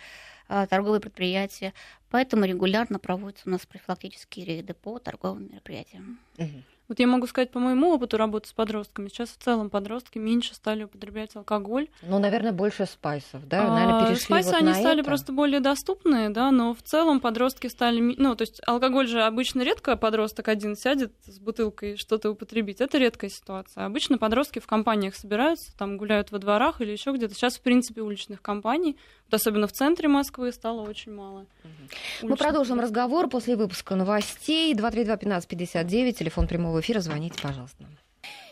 [0.47, 1.73] а, торговые предприятия.
[2.09, 6.19] Поэтому регулярно проводятся у нас профилактические рейды по торговым мероприятиям.
[6.37, 6.63] Угу.
[6.89, 10.55] Вот я могу сказать по моему опыту работы с подростками, сейчас в целом подростки меньше
[10.55, 11.87] стали употреблять алкоголь.
[12.01, 13.67] Ну, наверное, больше спайсов, да?
[13.69, 15.07] Наверное, А, перешли Спайсы, вот они стали это.
[15.07, 18.15] просто более доступные, да, но в целом подростки стали...
[18.17, 22.81] Ну, то есть алкоголь же обычно редко подросток один сядет с бутылкой что-то употребить.
[22.81, 23.85] Это редкая ситуация.
[23.85, 27.35] Обычно подростки в компаниях собираются, там гуляют во дворах или еще где-то.
[27.35, 28.97] Сейчас, в принципе, уличных компаний,
[29.29, 31.45] вот особенно в центре Москвы, стало очень мало.
[32.23, 34.73] Мы продолжим разговор после выпуска новостей.
[34.73, 36.99] 232-1559, телефон прямого эфира.
[36.99, 37.85] Звоните, пожалуйста.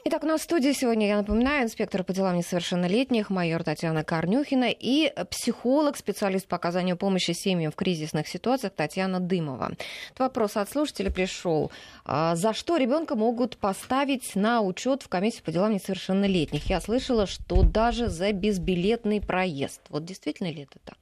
[0.09, 4.69] Итак, у нас в студии сегодня, я напоминаю, инспектор по делам несовершеннолетних, майор Татьяна Корнюхина
[4.69, 9.73] и психолог, специалист по оказанию помощи семьям в кризисных ситуациях Татьяна Дымова.
[10.13, 11.73] Это вопрос от слушателя пришел.
[12.05, 16.69] А, За что ребенка могут поставить на учет в комиссию по делам несовершеннолетних?
[16.69, 19.81] Я слышала, что даже за безбилетный проезд.
[19.89, 20.97] Вот действительно ли это так?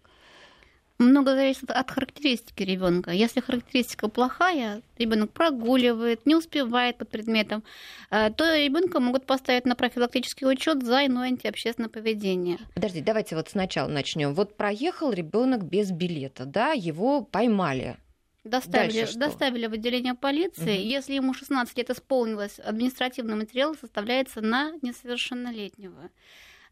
[0.97, 3.11] Много зависит от характеристики ребенка.
[3.11, 7.63] Если характеристика плохая, ребенок прогуливает, не успевает под предметом,
[8.11, 12.59] э, то ребенка могут поставить на профилактический учет за иное антиобщественное поведение.
[12.73, 14.33] Подожди, давайте вот сначала начнем.
[14.33, 17.97] Вот проехал ребенок без билета, да, его поймали.
[18.45, 20.77] Доставили, доставили в отделение полиции.
[20.77, 20.87] Мгм.
[20.87, 26.11] Если ему 16 лет исполнилось, административный материал составляется на несовершеннолетнего.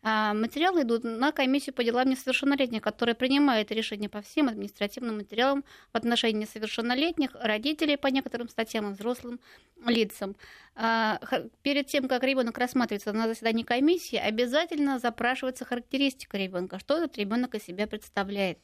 [0.05, 5.63] А материалы идут на комиссию по делам несовершеннолетних, которая принимает решение по всем административным материалам
[5.93, 9.39] в отношении несовершеннолетних, родителей по некоторым статьям и взрослым
[9.85, 10.35] лицам.
[10.75, 11.21] А,
[11.61, 17.55] Перед тем, как ребенок рассматривается на заседании комиссии, обязательно запрашивается характеристика ребенка, что этот ребенок
[17.55, 18.59] из себя представляет.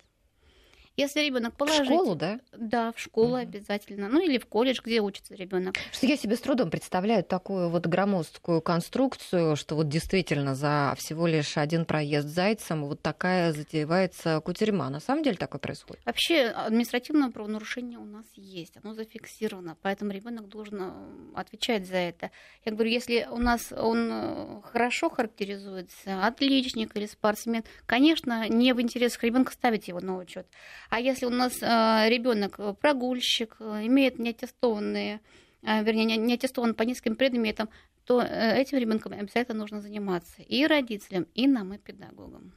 [0.99, 2.39] Если ребенок В положительный, школу, да?
[2.51, 3.47] да, в школу Мгм.
[3.47, 4.09] обязательно.
[4.09, 5.75] Ну или в колледж, где учится ребенок.
[5.93, 11.25] Что я себе с трудом представляю такую вот громоздкую конструкцию, что вот действительно за всего
[11.25, 14.89] лишь один проезд зайцем вот такая затевается кутерьма.
[14.89, 16.03] На самом деле такое происходит?
[16.05, 20.91] Вообще административное правонарушение у нас есть, оно зафиксировано, поэтому ребенок должен э,
[21.35, 22.31] отвечать за это.
[22.65, 28.81] Я говорю, если у нас он э, хорошо характеризуется, отличник или спортсмен, конечно, не в
[28.81, 30.47] интересах ребенка ставить его на учет.
[30.89, 35.19] А если у нас ребенок прогульщик, э, имеет неаттестованные,
[35.63, 37.69] э, вернее, не- не аттестован по низким предметам,
[38.05, 42.53] то э, этим ребенком обязательно нужно заниматься и родителям, и нам, и педагогам.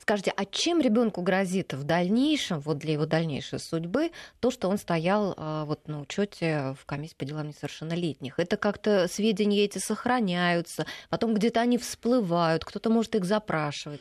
[0.00, 4.78] Скажите, а чем ребенку грозит в дальнейшем, вот для его дальнейшей судьбы, то, что он
[4.78, 5.34] стоял
[5.66, 8.38] вот на учете в комиссии по делам несовершеннолетних?
[8.38, 14.00] Это как-то сведения эти сохраняются, потом где-то они всплывают, кто-то может их запрашивать.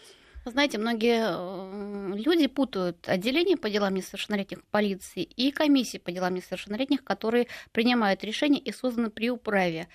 [0.49, 7.03] Знаете, многие э, люди путают отделение по делам несовершеннолетних полиции и комиссии по делам несовершеннолетних,
[7.03, 9.87] которые принимают решения и созданы при управе.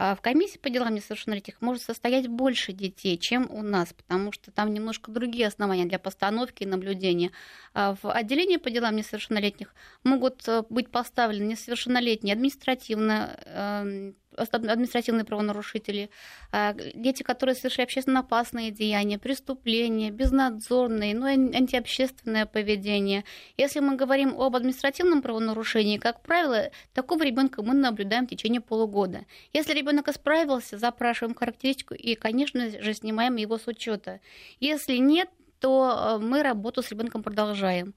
[0.00, 4.52] А в комиссии по делам несовершеннолетних может состоять больше детей, чем у нас, потому что
[4.52, 7.32] там немножко другие основания для постановки и наблюдения.
[7.74, 16.10] А в отделении по делам несовершеннолетних могут э, быть поставлены несовершеннолетние административно эм, административные правонарушители,
[16.52, 23.24] а, дети, которые совершили общественно опасные деяния, преступления, безнадзорные, ну, ан- антиобщественное поведение.
[23.56, 29.24] Если мы говорим об административном правонарушении, как правило, такого ребенка мы наблюдаем в течение полугода.
[29.52, 34.20] Если ребенок исправился, запрашиваем характеристику и, конечно же, снимаем его с учета.
[34.60, 35.28] Если нет,
[35.60, 37.94] то э, мы работу с ребенком продолжаем.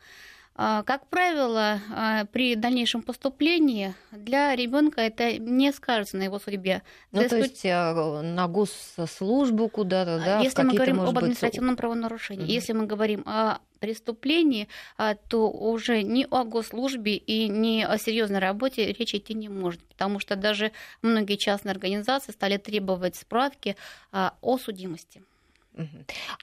[0.64, 6.84] А, Как правило, а, при дальнейшем поступлении для ребенка это не скажется на его судьбе.
[7.12, 11.76] Ну, За то есть э, на госслужбу куда-то, да, если мы говорим об быть, административном
[11.76, 12.52] правонарушении, Мгм.
[12.52, 14.68] если мы говорим о преступлении,
[15.00, 19.84] а, то уже ни о госслужбе и ни о серьезной работе речи идти не может,
[19.86, 23.76] потому что даже многие частные организации стали требовать справки
[24.12, 25.24] о судимости.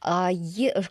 [0.02, 0.30] А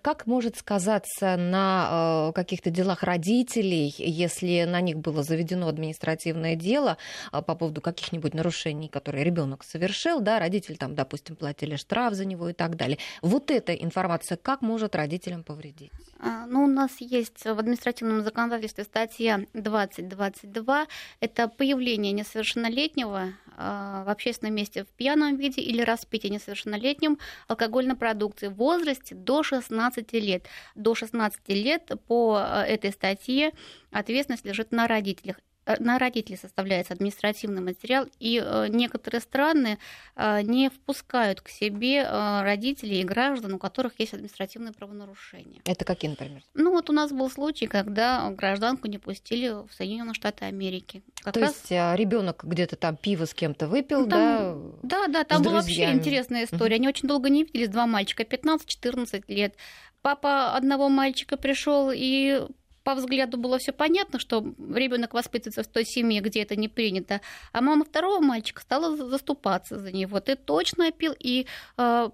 [0.02, 6.98] как может сказаться на э, каких-то делах родителей, если на них было заведено административное дело
[7.32, 12.26] а, по поводу каких-нибудь нарушений, которые ребенок совершил, да, родители там, допустим, платили штраф за
[12.26, 12.98] него и так далее.
[13.22, 15.92] Вот эта информация как может родителям повредить?
[16.20, 20.88] А, Ну, у нас есть в административном законодательстве статья 2022.
[21.20, 27.18] Это появление несовершеннолетнего в общественном месте в пьяном виде или распитие несовершеннолетним
[27.48, 30.46] алкогольной продукции в возрасте до 16 лет.
[30.76, 33.52] До 16 лет по а, этой статье
[33.92, 35.38] ответственность лежит на родителях
[35.80, 39.78] на родителей составляется административный материал, и э, некоторые страны
[40.16, 45.62] э, не впускают к себе э, родителей и граждан, у которых есть административные правонарушения.
[45.66, 46.42] Это какие, например?
[46.54, 51.04] Ну вот у нас был случай, когда гражданку не пустили в Соединенные Штаты Америки.
[51.22, 55.08] Как То раз- есть ребенок где-то там пиво с кем-то выпил, Ну, там да?
[55.08, 56.76] Да, да, там была вообще интересная история.
[56.76, 59.56] Они очень долго не виделись, два мальчика, 15-14 лет.
[60.02, 62.48] Папа одного мальчика пришел и
[62.88, 67.20] по взгляду было все понятно, что ребенок воспитывается в той семье, где это не принято.
[67.52, 70.22] А мама второго мальчика стала заступаться за него.
[70.22, 71.48] Ты точно пил, и
[71.78, 72.10] э,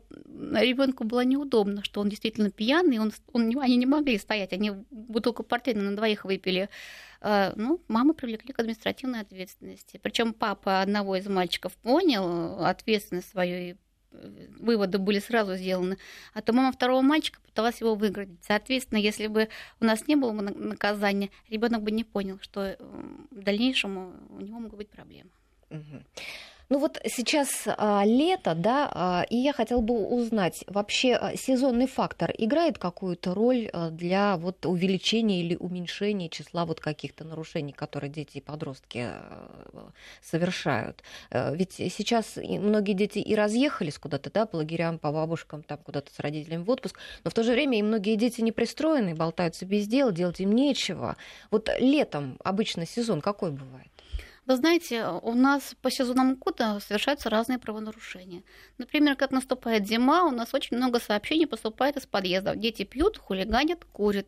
[0.55, 5.43] ребенку было неудобно, что он действительно пьяный, он, он, они не могли стоять, они бутылку
[5.43, 6.69] портвейна на двоих выпили.
[7.21, 9.99] Э, ну, маму привлекли к административной ответственности.
[10.01, 13.75] Причем папа одного из мальчиков понял ответственность свою и
[14.60, 15.97] выводы были сразу сделаны,
[16.34, 18.39] а то мама второго мальчика пыталась его выградить.
[18.47, 19.49] Соответственно, если бы
[19.80, 22.78] у нас не было наказания, ребенок бы не понял, что
[23.32, 25.30] в дальнейшем у него могут быть проблемы.
[26.73, 31.86] Ну вот сейчас а, лето, да, а, и я хотела бы узнать, вообще а, сезонный
[31.86, 38.09] фактор играет какую-то роль а, для вот увеличения или уменьшения числа вот каких-то нарушений, которые
[38.09, 39.91] дети и подростки а,
[40.23, 41.03] совершают?
[41.29, 46.12] А, ведь сейчас многие дети и разъехались куда-то, да, по лагерям, по бабушкам, там куда-то
[46.12, 49.67] с родителями в отпуск, но в то же время и многие дети не пристроены, болтаются
[49.67, 51.17] без дела, делать им нечего.
[51.51, 53.92] Вот летом обычно сезон какой бывает?
[54.45, 58.43] Вы знаете, у нас по сезонам года совершаются разные правонарушения.
[58.77, 62.58] Например, как наступает зима, у нас очень много сообщений поступает из подъездов.
[62.58, 64.27] Дети пьют, хулиганят, курят.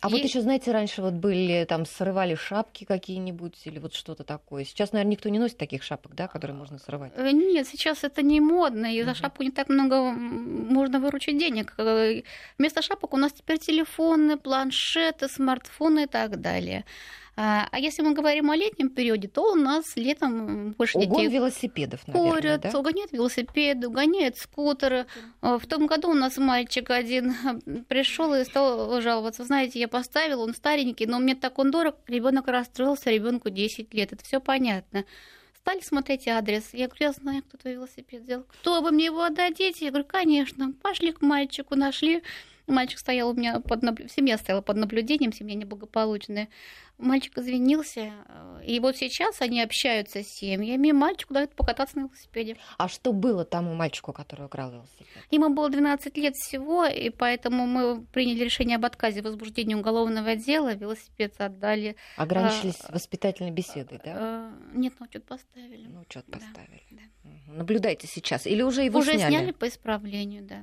[0.00, 0.12] А и...
[0.12, 4.64] вот еще, знаете, раньше вот были, там, срывали шапки какие-нибудь или вот что-то такое.
[4.64, 7.12] Сейчас, наверное, никто не носит таких шапок, да, которые можно срывать?
[7.16, 9.14] Э, нет, сейчас это не модно, и за uh-huh.
[9.14, 11.74] шапку не так много можно выручить денег.
[11.78, 12.22] Э,
[12.58, 16.84] вместо шапок у нас теперь телефоны, планшеты, смартфоны и так далее.
[17.36, 21.28] А, а если мы говорим о летнем периоде, то у нас летом больше Угон детей
[21.28, 22.78] велосипедов, наверное, курят, да?
[22.78, 25.06] угоняют велосипеды, угоняют скутеры.
[25.40, 27.34] А, в том году у нас мальчик один
[27.88, 29.44] пришел и стал жаловаться.
[29.44, 31.96] Знаете, я поставил, он старенький, но мне так он дорог.
[32.06, 34.12] Ребенок расстроился, ребенку 10 лет.
[34.12, 35.04] Это все понятно
[35.64, 36.74] стали смотреть адрес.
[36.74, 38.44] Я говорю, я знаю, кто твой велосипед сделал.
[38.60, 39.86] Кто вы мне его отдадите?
[39.86, 40.74] Я говорю, конечно.
[40.82, 42.22] Пошли к мальчику, нашли.
[42.66, 46.48] Мальчик стоял у меня под наблюдением, семья стояла под наблюдением, семья неблагополучная.
[46.96, 52.56] Мальчик извинился, э, и вот сейчас они общаются с семьями, мальчику дают покататься на велосипеде.
[52.78, 55.08] А что было тому мальчику, который украл велосипед?
[55.30, 60.36] Ему было 12 лет всего, и поэтому мы приняли решение об отказе в возбуждении уголовного
[60.36, 61.96] дела, велосипед отдали.
[62.16, 64.14] Ограничились а, воспитательной беседой, да?
[64.16, 65.88] А, нет, на учет поставили.
[65.88, 66.82] На учет поставили.
[66.92, 67.23] Да, да.
[67.46, 69.22] Наблюдайте сейчас, или уже его уже сняли?
[69.22, 70.62] Уже сняли по исправлению, да.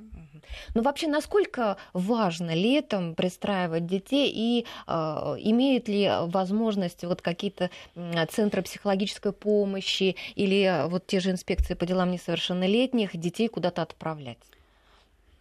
[0.74, 7.70] Ну вообще, насколько важно летом пристраивать детей, и э, имеет ли возможности вот какие-то
[8.30, 14.40] центры психологической помощи или вот те же инспекции по делам несовершеннолетних детей куда-то отправлять?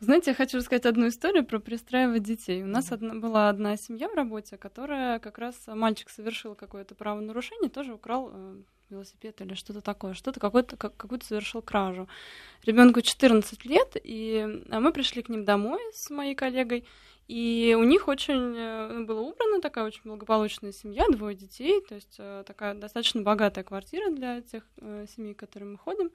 [0.00, 2.62] Знаете, я хочу рассказать одну историю про пристраивать детей.
[2.62, 7.68] У нас одна, была одна семья в работе, которая как раз мальчик совершил какое-то правонарушение,
[7.68, 8.56] тоже украл э,
[8.90, 12.08] велосипед или что-то такое, что-то какой-то как, какую-то совершил кражу.
[12.64, 16.84] Ребенку 14 лет, и а мы пришли к ним домой с моей коллегой,
[17.30, 22.16] и у них очень э, было убрано, такая очень благополучная семья, двое детей, то есть
[22.18, 26.10] э, такая достаточно богатая квартира для тех э, семей, к которым мы ходим.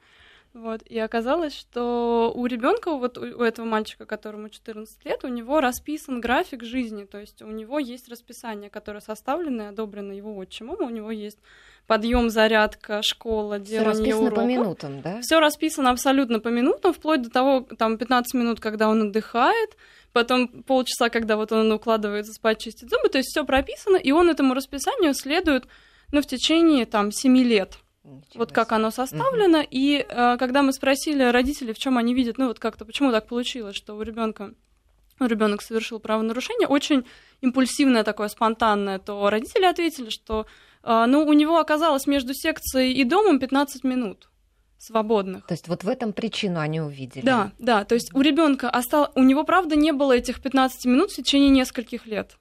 [0.55, 0.83] Вот.
[0.83, 6.21] И оказалось, что у ребенка, вот у этого мальчика, которому 14 лет, у него расписан
[6.21, 7.03] график жизни.
[7.03, 10.77] То есть у него есть расписание, которое составлено и одобрено его отчимом.
[10.79, 11.39] У него есть
[11.87, 14.43] подъем, зарядка, школа, делание Все расписано уроков.
[14.43, 15.19] по минутам, да?
[15.21, 19.75] Все расписано абсолютно по минутам, вплоть до того, там 15 минут, когда он отдыхает,
[20.13, 23.09] потом полчаса, когда вот он укладывается спать, чистит зубы.
[23.09, 25.67] То есть все прописано, и он этому расписанию следует
[26.13, 27.77] ну, в течение там 7 лет.
[28.05, 29.59] Ничего вот как оно составлено.
[29.59, 29.67] Угу.
[29.71, 33.27] И э, когда мы спросили родителей, в чем они видят, ну вот как-то, почему так
[33.27, 34.53] получилось, что у ребенка
[35.19, 37.05] ребенок совершил правонарушение, очень
[37.41, 40.45] импульсивное такое, спонтанное, то родители ответили, что
[40.83, 44.29] э, ну, у него оказалось между секцией и домом 15 минут
[44.77, 45.47] свободных.
[45.47, 47.25] То есть вот в этом причину они увидели.
[47.25, 47.85] Да, да.
[47.85, 51.49] То есть у ребенка осталось, у него правда не было этих 15 минут в течение
[51.49, 52.37] нескольких лет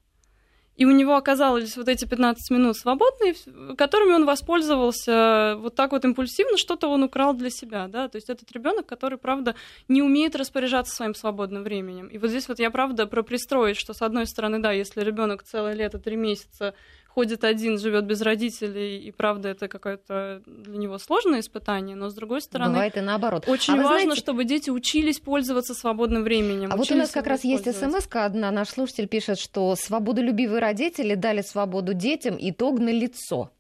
[0.77, 3.35] и у него оказались вот эти 15 минут свободные,
[3.77, 8.29] которыми он воспользовался вот так вот импульсивно, что-то он украл для себя, да, то есть
[8.29, 9.55] этот ребенок, который, правда,
[9.89, 12.09] не умеет распоряжаться своим свободным временем.
[12.09, 15.43] И вот здесь вот я, правда, про пристроить, что, с одной стороны, да, если ребенок
[15.45, 16.75] целое лето, три месяца
[17.15, 22.15] ходит один, живет без родителей, и правда это какое-то для него сложное испытание, но с
[22.15, 22.73] другой стороны...
[22.73, 23.49] Бывает и наоборот.
[23.49, 24.21] Очень а важно, знаете...
[24.21, 26.71] чтобы дети учились пользоваться свободным временем.
[26.73, 31.15] А вот у нас как раз есть смс одна, наш слушатель пишет, что свободолюбивые родители
[31.15, 33.51] дали свободу детям, итог на лицо.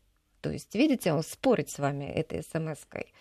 [0.41, 3.13] То есть, видите, он спорит с вами этой смс-кой.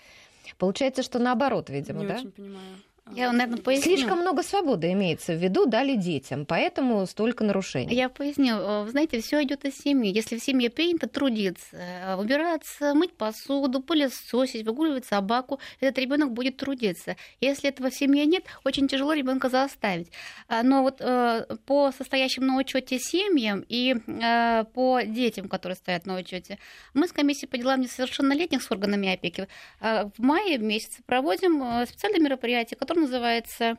[0.58, 2.15] Получается, что наоборот, видимо, Не да?
[2.15, 2.76] очень понимаю.
[3.12, 3.84] Я, наверное, поясню.
[3.98, 7.94] Слишком много свободы имеется в виду, дали детям, поэтому столько нарушений.
[7.94, 8.84] Я поясню.
[8.84, 10.12] Вы знаете, все идет из семьи.
[10.12, 16.58] Если в семье принято трудиться, э, убираться, мыть посуду, пылесосить, выгуливать собаку, этот ребенок будет
[16.58, 17.18] трудиться.
[17.42, 20.10] Если этого в семье нет, очень тяжело ребенка заставить.
[20.48, 26.06] А, но вот э, по состоящим на учете семьям и э, по детям, которые стоят
[26.06, 26.58] на учете,
[26.93, 29.47] мы с комиссией по делам несовершеннолетних с органами опеки
[29.82, 33.78] в мае месяце проводим специальные мероприятия, которые называется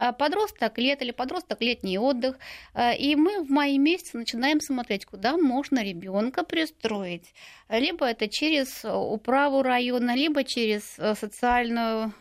[0.00, 2.38] а, подросток лет или подросток летний отдых.
[2.72, 7.34] А, и мы в мае месяце начинаем смотреть, куда можно ребенка пристроить.
[7.68, 12.12] Либо это через управу района, либо через э, социальную,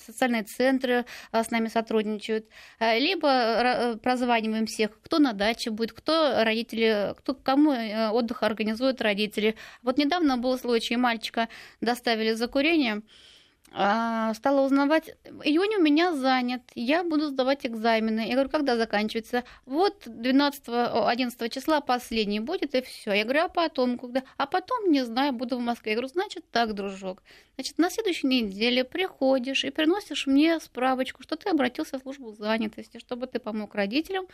[0.00, 2.46] социальные центры а, с нами сотрудничают,
[2.80, 9.56] либо прозваниваем всех, кто на даче будет, кто родители, кто, кому э, отдых организуют родители.
[9.82, 11.48] Вот недавно был случай, мальчика
[11.80, 13.37] доставили за курением, а,
[13.70, 18.26] стала узнавать, июнь у меня занят, я буду сдавать экзамены.
[18.26, 19.44] Я говорю, когда заканчивается?
[19.66, 23.12] Вот 12-11 числа последний будет, и все.
[23.12, 24.22] Я говорю, а потом когда?
[24.36, 25.92] А потом, не знаю, буду в Москве.
[25.92, 27.22] Я говорю, значит так, дружок.
[27.56, 32.98] Значит, на следующей неделе приходишь и приносишь мне справочку, что ты обратился в службу занятости,
[32.98, 34.26] чтобы ты помог родителям.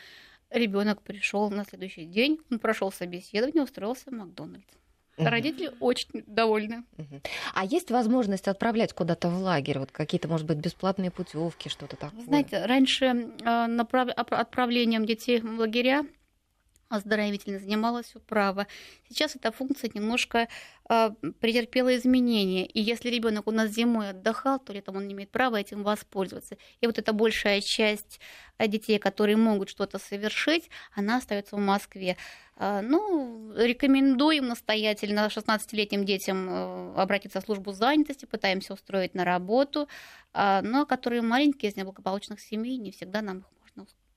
[0.50, 4.83] Ребенок пришел на следующий день, он прошел собеседование, устроился в Макдональдс.
[5.16, 6.84] Родители очень довольны.
[7.54, 9.78] А есть возможность отправлять куда-то в лагерь?
[9.78, 12.22] Вот какие-то, может быть, бесплатные путевки, что-то такое?
[12.22, 14.08] Знаете, раньше а, направ...
[14.16, 16.04] отправлением детей в лагеря
[16.88, 18.66] оздоровительно занималась управа.
[19.08, 20.48] Сейчас эта функция немножко
[20.88, 21.10] э,
[21.40, 22.66] претерпела изменения.
[22.66, 26.56] И если ребенок у нас зимой отдыхал, то летом он не имеет права этим воспользоваться.
[26.80, 28.20] И вот эта большая часть
[28.58, 32.16] детей, которые могут что-то совершить, она остается в Москве.
[32.56, 39.88] Э, ну, рекомендуем настоятельно 16-летним детям э, обратиться в службу занятости, пытаемся устроить на работу,
[40.34, 43.44] но которые маленькие из неблагополучных семей, не всегда нам их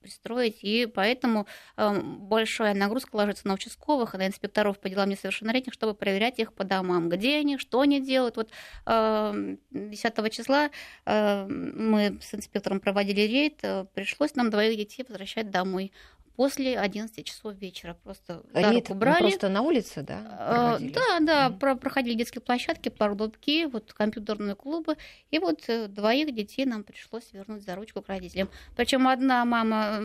[0.00, 1.46] пристроить, и поэтому
[1.76, 6.64] э, большая нагрузка ложится на участковых на инспекторов по делам несовершеннолетних, чтобы проверять их по
[6.64, 8.36] домам, где они, что они делают.
[8.36, 8.50] Вот
[8.86, 10.70] э, 10 числа
[11.06, 15.92] э, мы с инспектором проводили рейд, э, пришлось нам двоих детей возвращать домой
[16.38, 17.94] после 11 часов вечера.
[18.04, 19.22] Просто за руку брали.
[19.22, 20.20] Просто на улице, да?
[20.38, 20.92] А, проводили?
[20.92, 21.78] Да, да, mm-hmm.
[21.78, 24.96] проходили детские площадки, парудки, вот компьютерные клубы.
[25.32, 28.48] И вот э, двоих детей нам пришлось вернуть за ручку к родителям.
[28.76, 30.02] Причем одна мама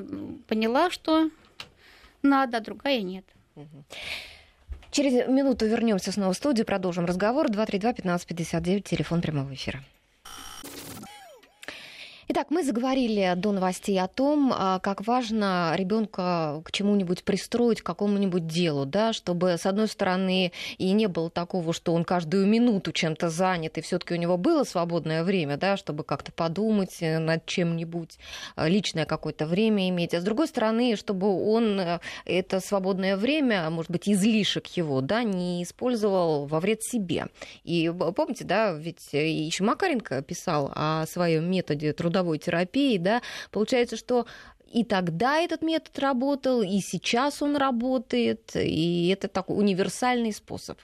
[0.48, 1.30] поняла, что
[2.24, 3.26] надо, другая нет.
[4.90, 7.52] Через минуту вернемся снова в студию, продолжим разговор.
[7.52, 9.84] 232-1559, телефон прямого эфира.
[12.30, 17.86] Итак, мы заговорили до новостей о том, а, как важно ребенка к чему-нибудь пристроить, к
[17.86, 22.94] какому-нибудь делу, да, чтобы, с одной стороны, и не было такого, что он каждую минуту
[22.94, 27.46] чем-то занят, и все-таки у него было свободное время, да, чтобы как-то подумать э, над
[27.46, 28.18] чем-нибудь,
[28.56, 33.70] э, личное какое-то время иметь, а с другой стороны, чтобы он э, это свободное время,
[33.70, 37.28] может быть, излишек его, да, не использовал во вред себе.
[37.66, 43.22] И помните, да, ведь еще Макаренко писал о своем методе труда трудовой терапии, да,
[43.52, 44.26] получается, что
[44.72, 50.80] и тогда этот метод работал, и сейчас он работает, и это такой универсальный способ.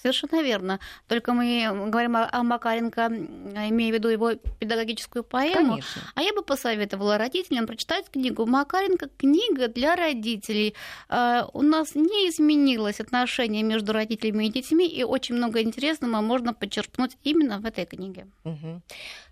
[0.00, 0.78] Совершенно верно.
[1.08, 5.70] Только мы говорим о, Макаренко, имея в виду его педагогическую поэму.
[5.70, 6.02] Конечно.
[6.14, 10.74] А я бы посоветовала родителям прочитать книгу Макаренко «Книга для родителей».
[11.08, 16.52] А, у нас не изменилось отношение между родителями и детьми, и очень много интересного можно
[16.52, 18.26] подчеркнуть именно в этой книге.
[18.44, 18.82] Угу.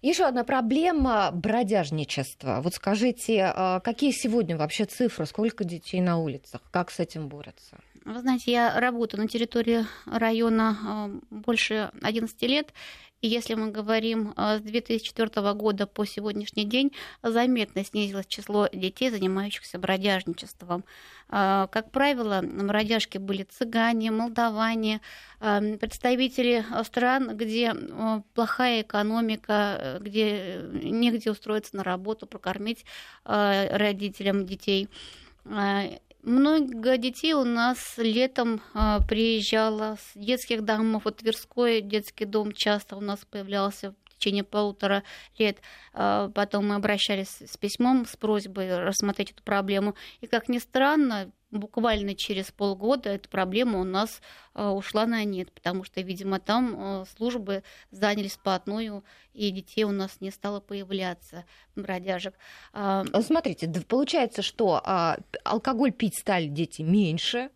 [0.03, 2.61] Еще одна проблема– бродяжничество.
[2.63, 7.79] Вот скажите, а, какие сегодня вообще цифры, сколько детей на улицах, как с этим борются?
[8.05, 12.75] Вы знаете, я работаю на территории района а, больше 11 лет,
[13.23, 16.93] и если мы говорим а, с 2004 года по сегодняшний день,
[17.23, 20.85] заметно снизилось число детей, занимающихся бродяжничеством.
[21.31, 25.01] А, как правило, бродяжки были цыгане, молдаване,
[25.41, 27.73] представители стран, где
[28.35, 32.85] плохая экономика, где негде устроиться на работу, прокормить
[33.25, 34.91] родителям детей.
[36.27, 41.03] Много детей у нас летом а, приезжало с детских домов.
[41.05, 43.95] Вот Тверской детский дом часто у нас появлялся
[44.25, 45.03] течение полутора
[45.39, 45.59] лет.
[45.93, 49.95] А, потом мы обращались с письмом с просьбой рассмотреть эту проблему.
[50.21, 54.21] И, как ни странно, буквально через полгода эта проблема у нас
[54.55, 59.05] а, ушла на нет, потому что, видимо, там а, службы занялись вплотную,
[59.35, 61.45] и детей у нас не стало появляться,
[61.77, 62.35] бродяжек.
[62.73, 64.81] Смотрите, получается, что
[65.45, 67.51] алкоголь пить стали дети меньше,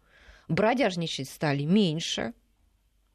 [0.49, 2.35] бродяжничать стали меньше,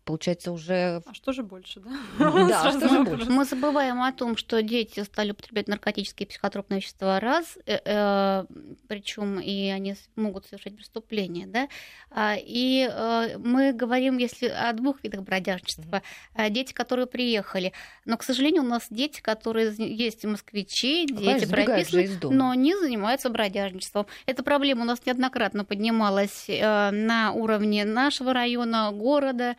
[0.05, 1.01] получается, уже...
[1.05, 1.91] А что же больше, да?
[2.47, 3.29] Да, что же больше?
[3.29, 8.45] Мы забываем о том, что дети стали употреблять наркотические и психотропные вещества раз, э, э,
[8.87, 11.67] причем и они могут совершать преступления, да,
[12.09, 16.01] а, и э, мы говорим, если о двух видах бродяжничества,
[16.49, 17.73] дети, которые приехали,
[18.05, 24.07] но, к сожалению, у нас дети, которые есть москвичи, дети прописаны, но не занимаются бродяжничеством.
[24.25, 29.55] Эта проблема у нас неоднократно поднималась на уровне нашего района, города,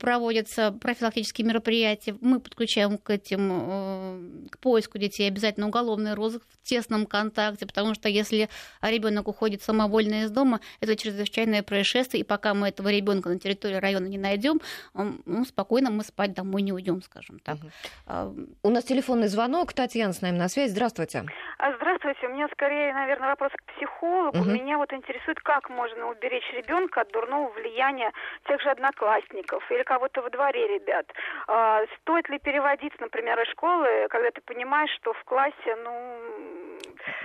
[0.00, 6.68] проводятся профилактические мероприятия, мы подключаем к этим, э, к поиску детей обязательно уголовный розыск в
[6.68, 8.48] тесном контакте, потому что если
[8.82, 13.76] ребенок уходит самовольно из дома, это чрезвычайное происшествие, и пока мы этого ребенка на территории
[13.76, 14.60] района не найдем,
[14.94, 17.56] ну, спокойно мы спать домой не уйдем, скажем так.
[17.56, 18.46] Угу.
[18.62, 19.72] У нас телефонный звонок.
[19.72, 20.72] Татьяна с нами на связи.
[20.72, 21.24] Здравствуйте.
[21.58, 22.26] А, здравствуйте.
[22.26, 24.38] У меня скорее, наверное, вопрос к психологу.
[24.38, 24.50] Угу.
[24.50, 28.12] Меня вот интересует, как можно уберечь ребенка от дурного влияния
[28.46, 31.06] тех же одноклассников одноклассников или кого-то во дворе ребят.
[31.46, 36.20] А, стоит ли переводить, например, из школы, когда ты понимаешь, что в классе, ну,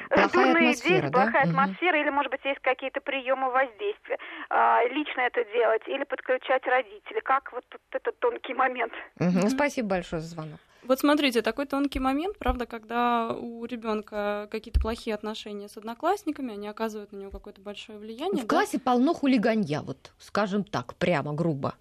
[0.09, 1.11] плохая атмосфера, дети, да?
[1.11, 1.49] плохая угу.
[1.49, 4.17] атмосфера, или, может быть, есть какие-то приемы воздействия.
[4.49, 7.21] А, лично это делать или подключать родителей.
[7.21, 8.93] Как вот тут этот тонкий момент?
[9.19, 9.49] Угу.
[9.49, 10.59] Спасибо большое за звонок.
[10.85, 16.67] Вот смотрите, такой тонкий момент, правда, когда у ребенка какие-то плохие отношения с одноклассниками, они
[16.67, 18.43] оказывают на него какое-то большое влияние.
[18.43, 18.57] В да?
[18.57, 21.75] классе полно хулиганья, вот, скажем так, прямо грубо.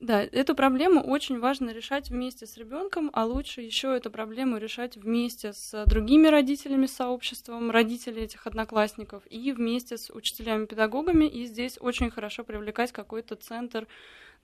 [0.00, 4.96] Да, эту проблему очень важно решать вместе с ребенком, а лучше еще эту проблему решать
[4.96, 11.24] вместе с другими родителями, сообществом родителей этих одноклассников и вместе с учителями-педагогами.
[11.24, 13.86] И здесь очень хорошо привлекать какой-то центр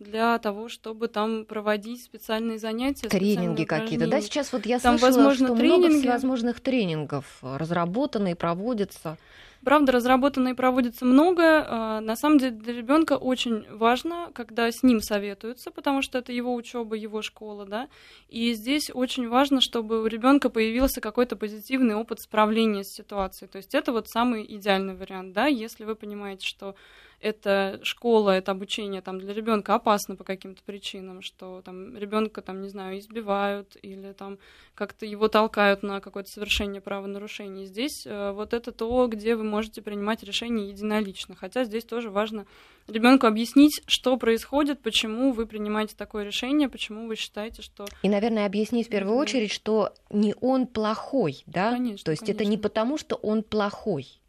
[0.00, 3.08] для того, чтобы там проводить специальные занятия.
[3.08, 4.08] Тренинги какие-то.
[4.08, 5.86] Да, сейчас вот я там, слышала, возможно, что тренинги.
[5.86, 9.18] много всевозможных тренингов разработаны и проводятся.
[9.62, 11.66] Правда, разработано и проводится много.
[11.68, 16.32] А, на самом деле для ребенка очень важно, когда с ним советуются, потому что это
[16.32, 17.88] его учеба, его школа, да.
[18.30, 23.50] И здесь очень важно, чтобы у ребенка появился какой-то позитивный опыт справления с ситуацией.
[23.50, 26.74] То есть это вот самый идеальный вариант, да, если вы понимаете, что
[27.20, 32.60] это школа, это обучение там для ребенка опасно по каким-то причинам, что там ребенка там,
[32.62, 34.38] не знаю, избивают или там
[34.74, 37.66] как-то его толкают на какое-то совершение правонарушений.
[37.66, 41.34] Здесь э, вот это то, где вы можете принимать решения единолично.
[41.34, 42.46] Хотя здесь тоже важно
[42.88, 47.84] ребенку объяснить, что происходит, почему вы принимаете такое решение, почему вы считаете, что...
[48.02, 51.72] И, наверное, объяснить в первую очередь, что не он плохой, да?
[51.72, 52.42] Конечно, То есть конечно.
[52.42, 54.19] это не потому, что он плохой,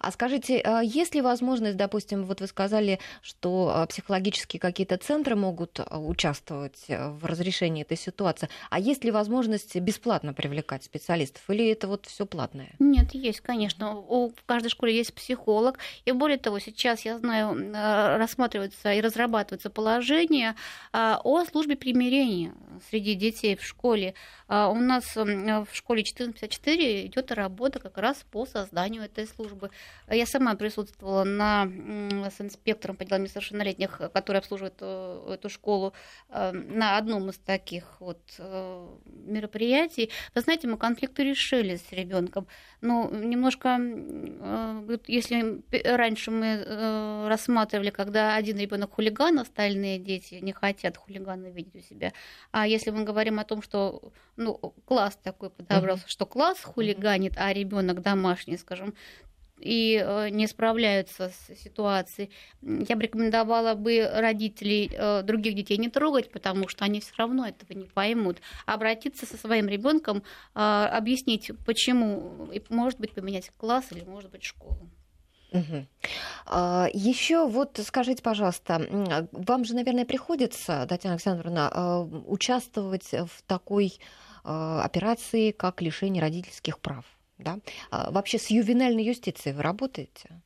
[0.00, 5.36] а скажите, а есть ли возможность, допустим, вот вы сказали, что а, психологические какие-то центры
[5.36, 11.42] могут а, участвовать э, в разрешении этой ситуации, а есть ли возможность бесплатно привлекать специалистов,
[11.48, 12.70] или это вот все платное?
[12.78, 13.96] Нет, есть, конечно.
[13.96, 17.72] У, каждой школе есть психолог, и более того, сейчас, я знаю,
[18.18, 20.54] рассматривается и разрабатывается положение
[20.92, 22.54] о службе примирения
[22.90, 24.14] среди детей в школе.
[24.48, 29.70] У нас в школе 1454 идет работа как раз по созданию этой службы.
[30.08, 31.66] Я сама присутствовала на,
[32.30, 35.94] с инспектором по делам несовершеннолетних, который обслуживает э, эту школу,
[36.28, 40.10] э, на одном из таких вот э, мероприятий.
[40.34, 42.46] Вы знаете, мы конфликты решили с ребенком.
[42.80, 43.80] Ну, немножко,
[45.08, 45.62] если
[45.96, 52.12] раньше мы рассматривали, когда один ребенок хулиган, остальные дети не хотят хулигана видеть у себя.
[52.52, 54.54] А если мы говорим о том, что ну,
[54.84, 56.10] класс такой подобрался, mm-hmm.
[56.10, 58.94] что класс хулиганит, а ребенок домашний, скажем,
[59.58, 62.30] и э, не справляются с ситуацией,
[62.62, 67.46] я бы рекомендовала бы родителей э, других детей не трогать, потому что они все равно
[67.46, 68.38] этого не поймут.
[68.66, 70.18] Обратиться со своим ребенком,
[70.54, 74.90] э, объяснить, почему, и, может быть, поменять класс или, может быть, школу.
[75.52, 75.86] Угу.
[76.46, 83.98] А, Еще вот скажите, пожалуйста, вам же, наверное, приходится, Татьяна Александровна, участвовать в такой
[84.42, 87.04] операции, как лишение родительских прав.
[87.38, 87.58] Да?
[87.90, 90.40] А вообще с ювенальной юстицией вы работаете?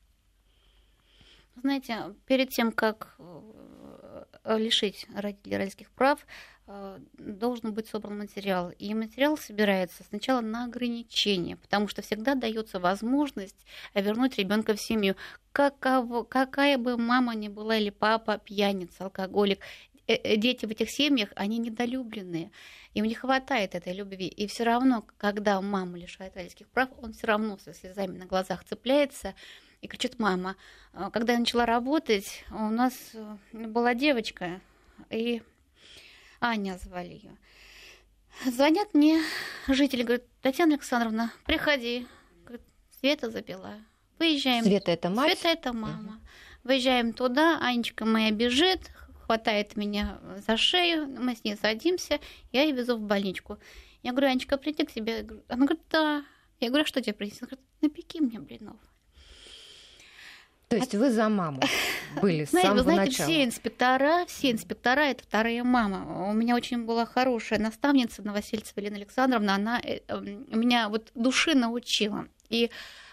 [1.56, 6.26] Знаете, перед тем, как э, лишить родителей родительских прав,
[6.66, 8.70] э, должен быть собран материал.
[8.78, 15.16] И материал собирается сначала на ограничение, потому что всегда дается возможность вернуть ребенка в семью.
[15.52, 19.60] Каково, какая бы мама ни была или папа пьяница, алкоголик,
[20.06, 22.50] дети в этих семьях, они недолюбленные.
[22.94, 24.26] Им не хватает этой любви.
[24.26, 28.64] И все равно, когда мама лишает родительских прав, он все равно со слезами на глазах
[28.64, 29.34] цепляется
[29.80, 30.56] и кричит «мама».
[30.92, 34.60] А, когда я начала работать, у нас э, была девочка,
[35.08, 35.42] и
[36.40, 37.36] Аня звали ее.
[38.46, 39.22] Звонят мне
[39.68, 42.06] жители, говорят, Татьяна Александровна, приходи.
[42.44, 42.62] Говорит,
[42.98, 43.74] Света забила.
[44.18, 44.64] Выезжаем.
[44.64, 45.38] Света это мать?
[45.38, 46.12] Света это мама.
[46.12, 46.20] Угу.
[46.64, 48.90] Выезжаем туда, Анечка моя бежит,
[49.30, 52.18] хватает меня за шею, мы с ней садимся,
[52.50, 53.58] я ее везу в больничку.
[54.02, 55.24] Я говорю, Анечка, приди к себе.
[55.46, 56.24] Она говорит, да.
[56.58, 57.38] Я говорю, а что тебе принести?
[57.42, 58.76] Она говорит, напеки мне блинов.
[60.66, 61.60] То есть вы за маму
[62.20, 63.28] были с знаете, самого вы знаете, начала?
[63.28, 66.28] все инспектора, все инспектора это вторая мама.
[66.28, 69.54] У меня очень была хорошая наставница Новосельцева Елена Александровна.
[69.54, 72.26] Она э, эм, меня вот души научила.
[72.48, 72.68] И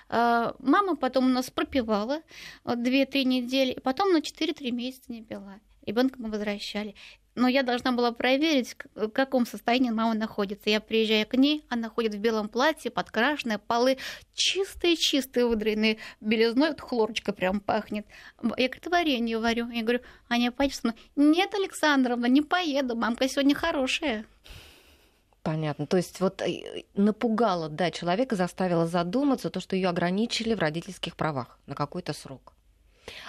[0.09, 2.21] э, мама потом у нас пропивала
[2.63, 5.59] вот, 2-3 недели, и потом на 4-3 месяца не пила.
[5.87, 6.95] Ребенка мы возвращали.
[7.33, 10.69] Но я должна была проверить, в каком состоянии мама находится.
[10.69, 13.99] Я приезжаю к ней, она ходит в белом платье, подкрашенная, полы
[14.33, 18.05] чистые-чистые, выдренные белизной, вот хлорочка прям пахнет.
[18.57, 19.69] Я говорю, варенье варю.
[19.69, 24.25] Я говорю, Аня Пачевна, нет, Александровна, не поеду, мамка сегодня хорошая.
[25.43, 25.87] Понятно.
[25.87, 31.15] То есть вот э, напугала, да, человека, заставила задуматься то, что ее ограничили в родительских
[31.15, 32.56] правах на какой-то срок.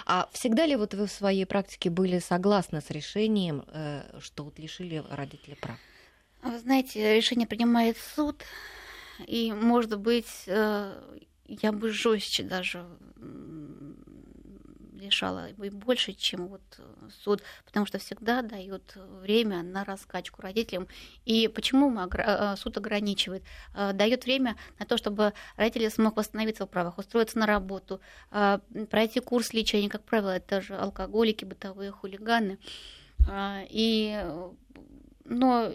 [0.05, 4.59] А всегда ли вот вы в своей практике были согласны с решением, э, что вот
[4.59, 5.77] лишили родителей прав?
[6.41, 8.43] Вы знаете, решение принимает суд,
[9.25, 12.85] и, может быть, э, я бы жестче даже
[14.99, 20.87] лишала и больше, чем вот э, суд, потому что всегда дает время на раскачку родителям.
[21.25, 23.43] И почему э, суд ограничивает?
[23.73, 29.19] Э, дает время на то, чтобы родители смог восстановиться в правах, устроиться на работу, пройти
[29.19, 32.57] курс лечения, как правило, это же алкоголики, бытовые хулиганы.
[33.69, 34.25] И,
[35.25, 35.73] но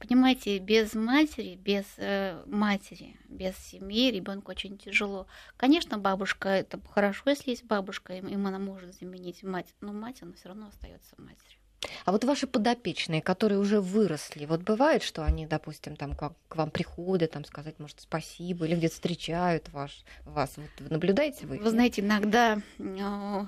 [0.00, 5.26] Понимаете, без матери, без э, матери, без семьи ребенку очень тяжело.
[5.58, 10.32] Конечно, бабушка это хорошо, если есть бабушка, им она может заменить мать, но мать она
[10.32, 11.59] все равно остается матерью.
[12.04, 16.56] А вот ваши подопечные, которые уже выросли, вот бывает, что они, допустим, там к, к
[16.56, 20.52] вам приходят, там сказать, может, спасибо, или где-то встречают ваш, вас.
[20.56, 21.58] Вот наблюдаете вы?
[21.58, 23.40] Вы знаете, иногда э,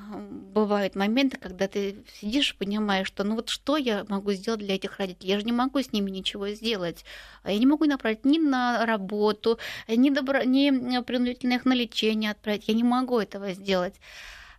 [0.54, 4.98] бывают моменты, когда ты сидишь понимаешь, что ну вот что я могу сделать для этих
[4.98, 5.30] родителей?
[5.30, 7.04] Я же не могу с ними ничего сделать.
[7.44, 9.58] Я не могу направить ни на работу,
[9.88, 12.68] ни, добро, ни принудительно их на лечение отправить.
[12.68, 13.94] Я не могу этого сделать.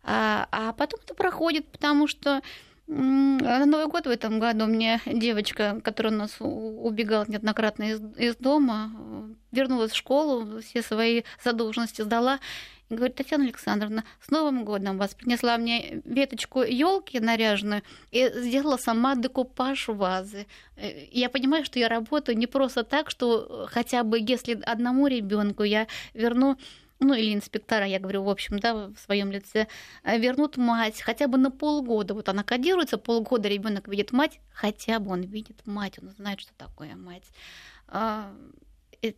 [0.03, 2.41] А, а потом это проходит, потому что
[2.87, 8.35] на Новый год в этом году мне девочка, которая у нас убегала неоднократно из, из
[8.35, 8.91] дома,
[9.51, 12.39] вернулась в школу, все свои задолженности сдала.
[12.89, 17.81] И говорит, Татьяна Александровна, с Новым годом вас принесла мне веточку елки наряженную
[18.11, 20.45] и сделала сама декупаж вазы.
[20.75, 25.63] Э, я понимаю, что я работаю не просто так, что хотя бы если одному ребенку
[25.63, 26.57] я верну
[27.03, 29.67] ну или инспектора, я говорю, в общем, да, в своем лице,
[30.03, 32.13] э, вернут мать хотя бы на полгода.
[32.13, 36.51] Вот она кодируется, полгода ребенок видит мать, хотя бы он видит мать, он знает, что
[36.57, 37.23] такое мать.
[37.87, 38.31] А,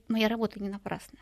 [0.08, 1.20] моя работа не напрасна.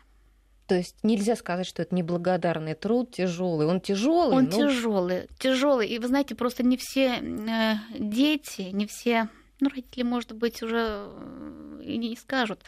[0.66, 3.66] То есть нельзя сказать, что это неблагодарный труд, тяжелый.
[3.66, 4.38] Он тяжелый.
[4.38, 4.50] Он но...
[4.50, 5.88] тяжелый, тяжелый.
[5.88, 9.28] И вы знаете, просто не все э, дети, не все,
[9.60, 12.60] ну, родители, может быть, уже э, и не скажут.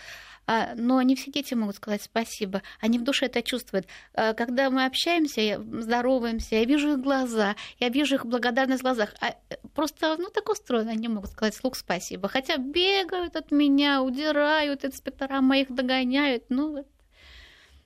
[0.46, 2.62] А, но не все дети могут сказать спасибо.
[2.80, 3.86] Они в душе это чувствуют.
[4.14, 9.14] А, когда мы общаемся, здороваемся, я вижу их глаза, я вижу их благодарность в глазах.
[9.20, 12.28] А э, просто, ну, так устроено, они могут сказать слух спасибо.
[12.28, 16.44] Хотя бегают от меня, удирают, инспектора моих догоняют.
[16.48, 16.86] Ну, вот,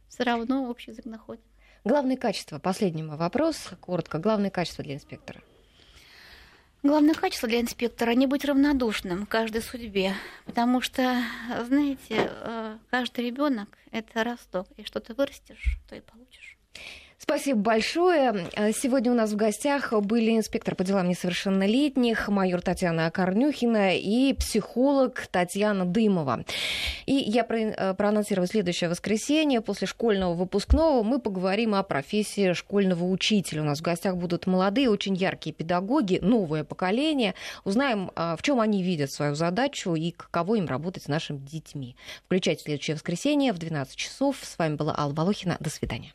[0.08, 1.42] все равно общий язык находит.
[1.84, 4.18] Главное качество, последний мой вопрос, коротко.
[4.18, 5.40] Главное качество для инспектора.
[6.82, 10.14] Главное качество для инспектора не быть равнодушным к каждой судьбе,
[10.46, 11.22] потому что,
[11.66, 16.56] знаете, э, каждый ребенок это росток, и что ты вырастешь, то и получишь.
[17.22, 18.48] Спасибо большое.
[18.54, 24.32] Э, сегодня у нас в гостях были инспектор по делам несовершеннолетних, майор Татьяна Корнюхина и
[24.32, 26.46] психолог Татьяна Дымова.
[27.04, 29.60] И я э, проанонсирую следующее воскресенье.
[29.60, 33.60] После школьного выпускного мы поговорим о профессии школьного учителя.
[33.60, 37.34] У нас в гостях будут молодые, очень яркие педагоги, новое поколение.
[37.64, 41.96] Узнаем, э, в чем они видят свою задачу и каково им работать с нашими детьми.
[42.24, 44.38] Включайте следующее воскресенье в 12 часов.
[44.42, 45.58] С вами была Алла Волохина.
[45.60, 46.14] До свидания.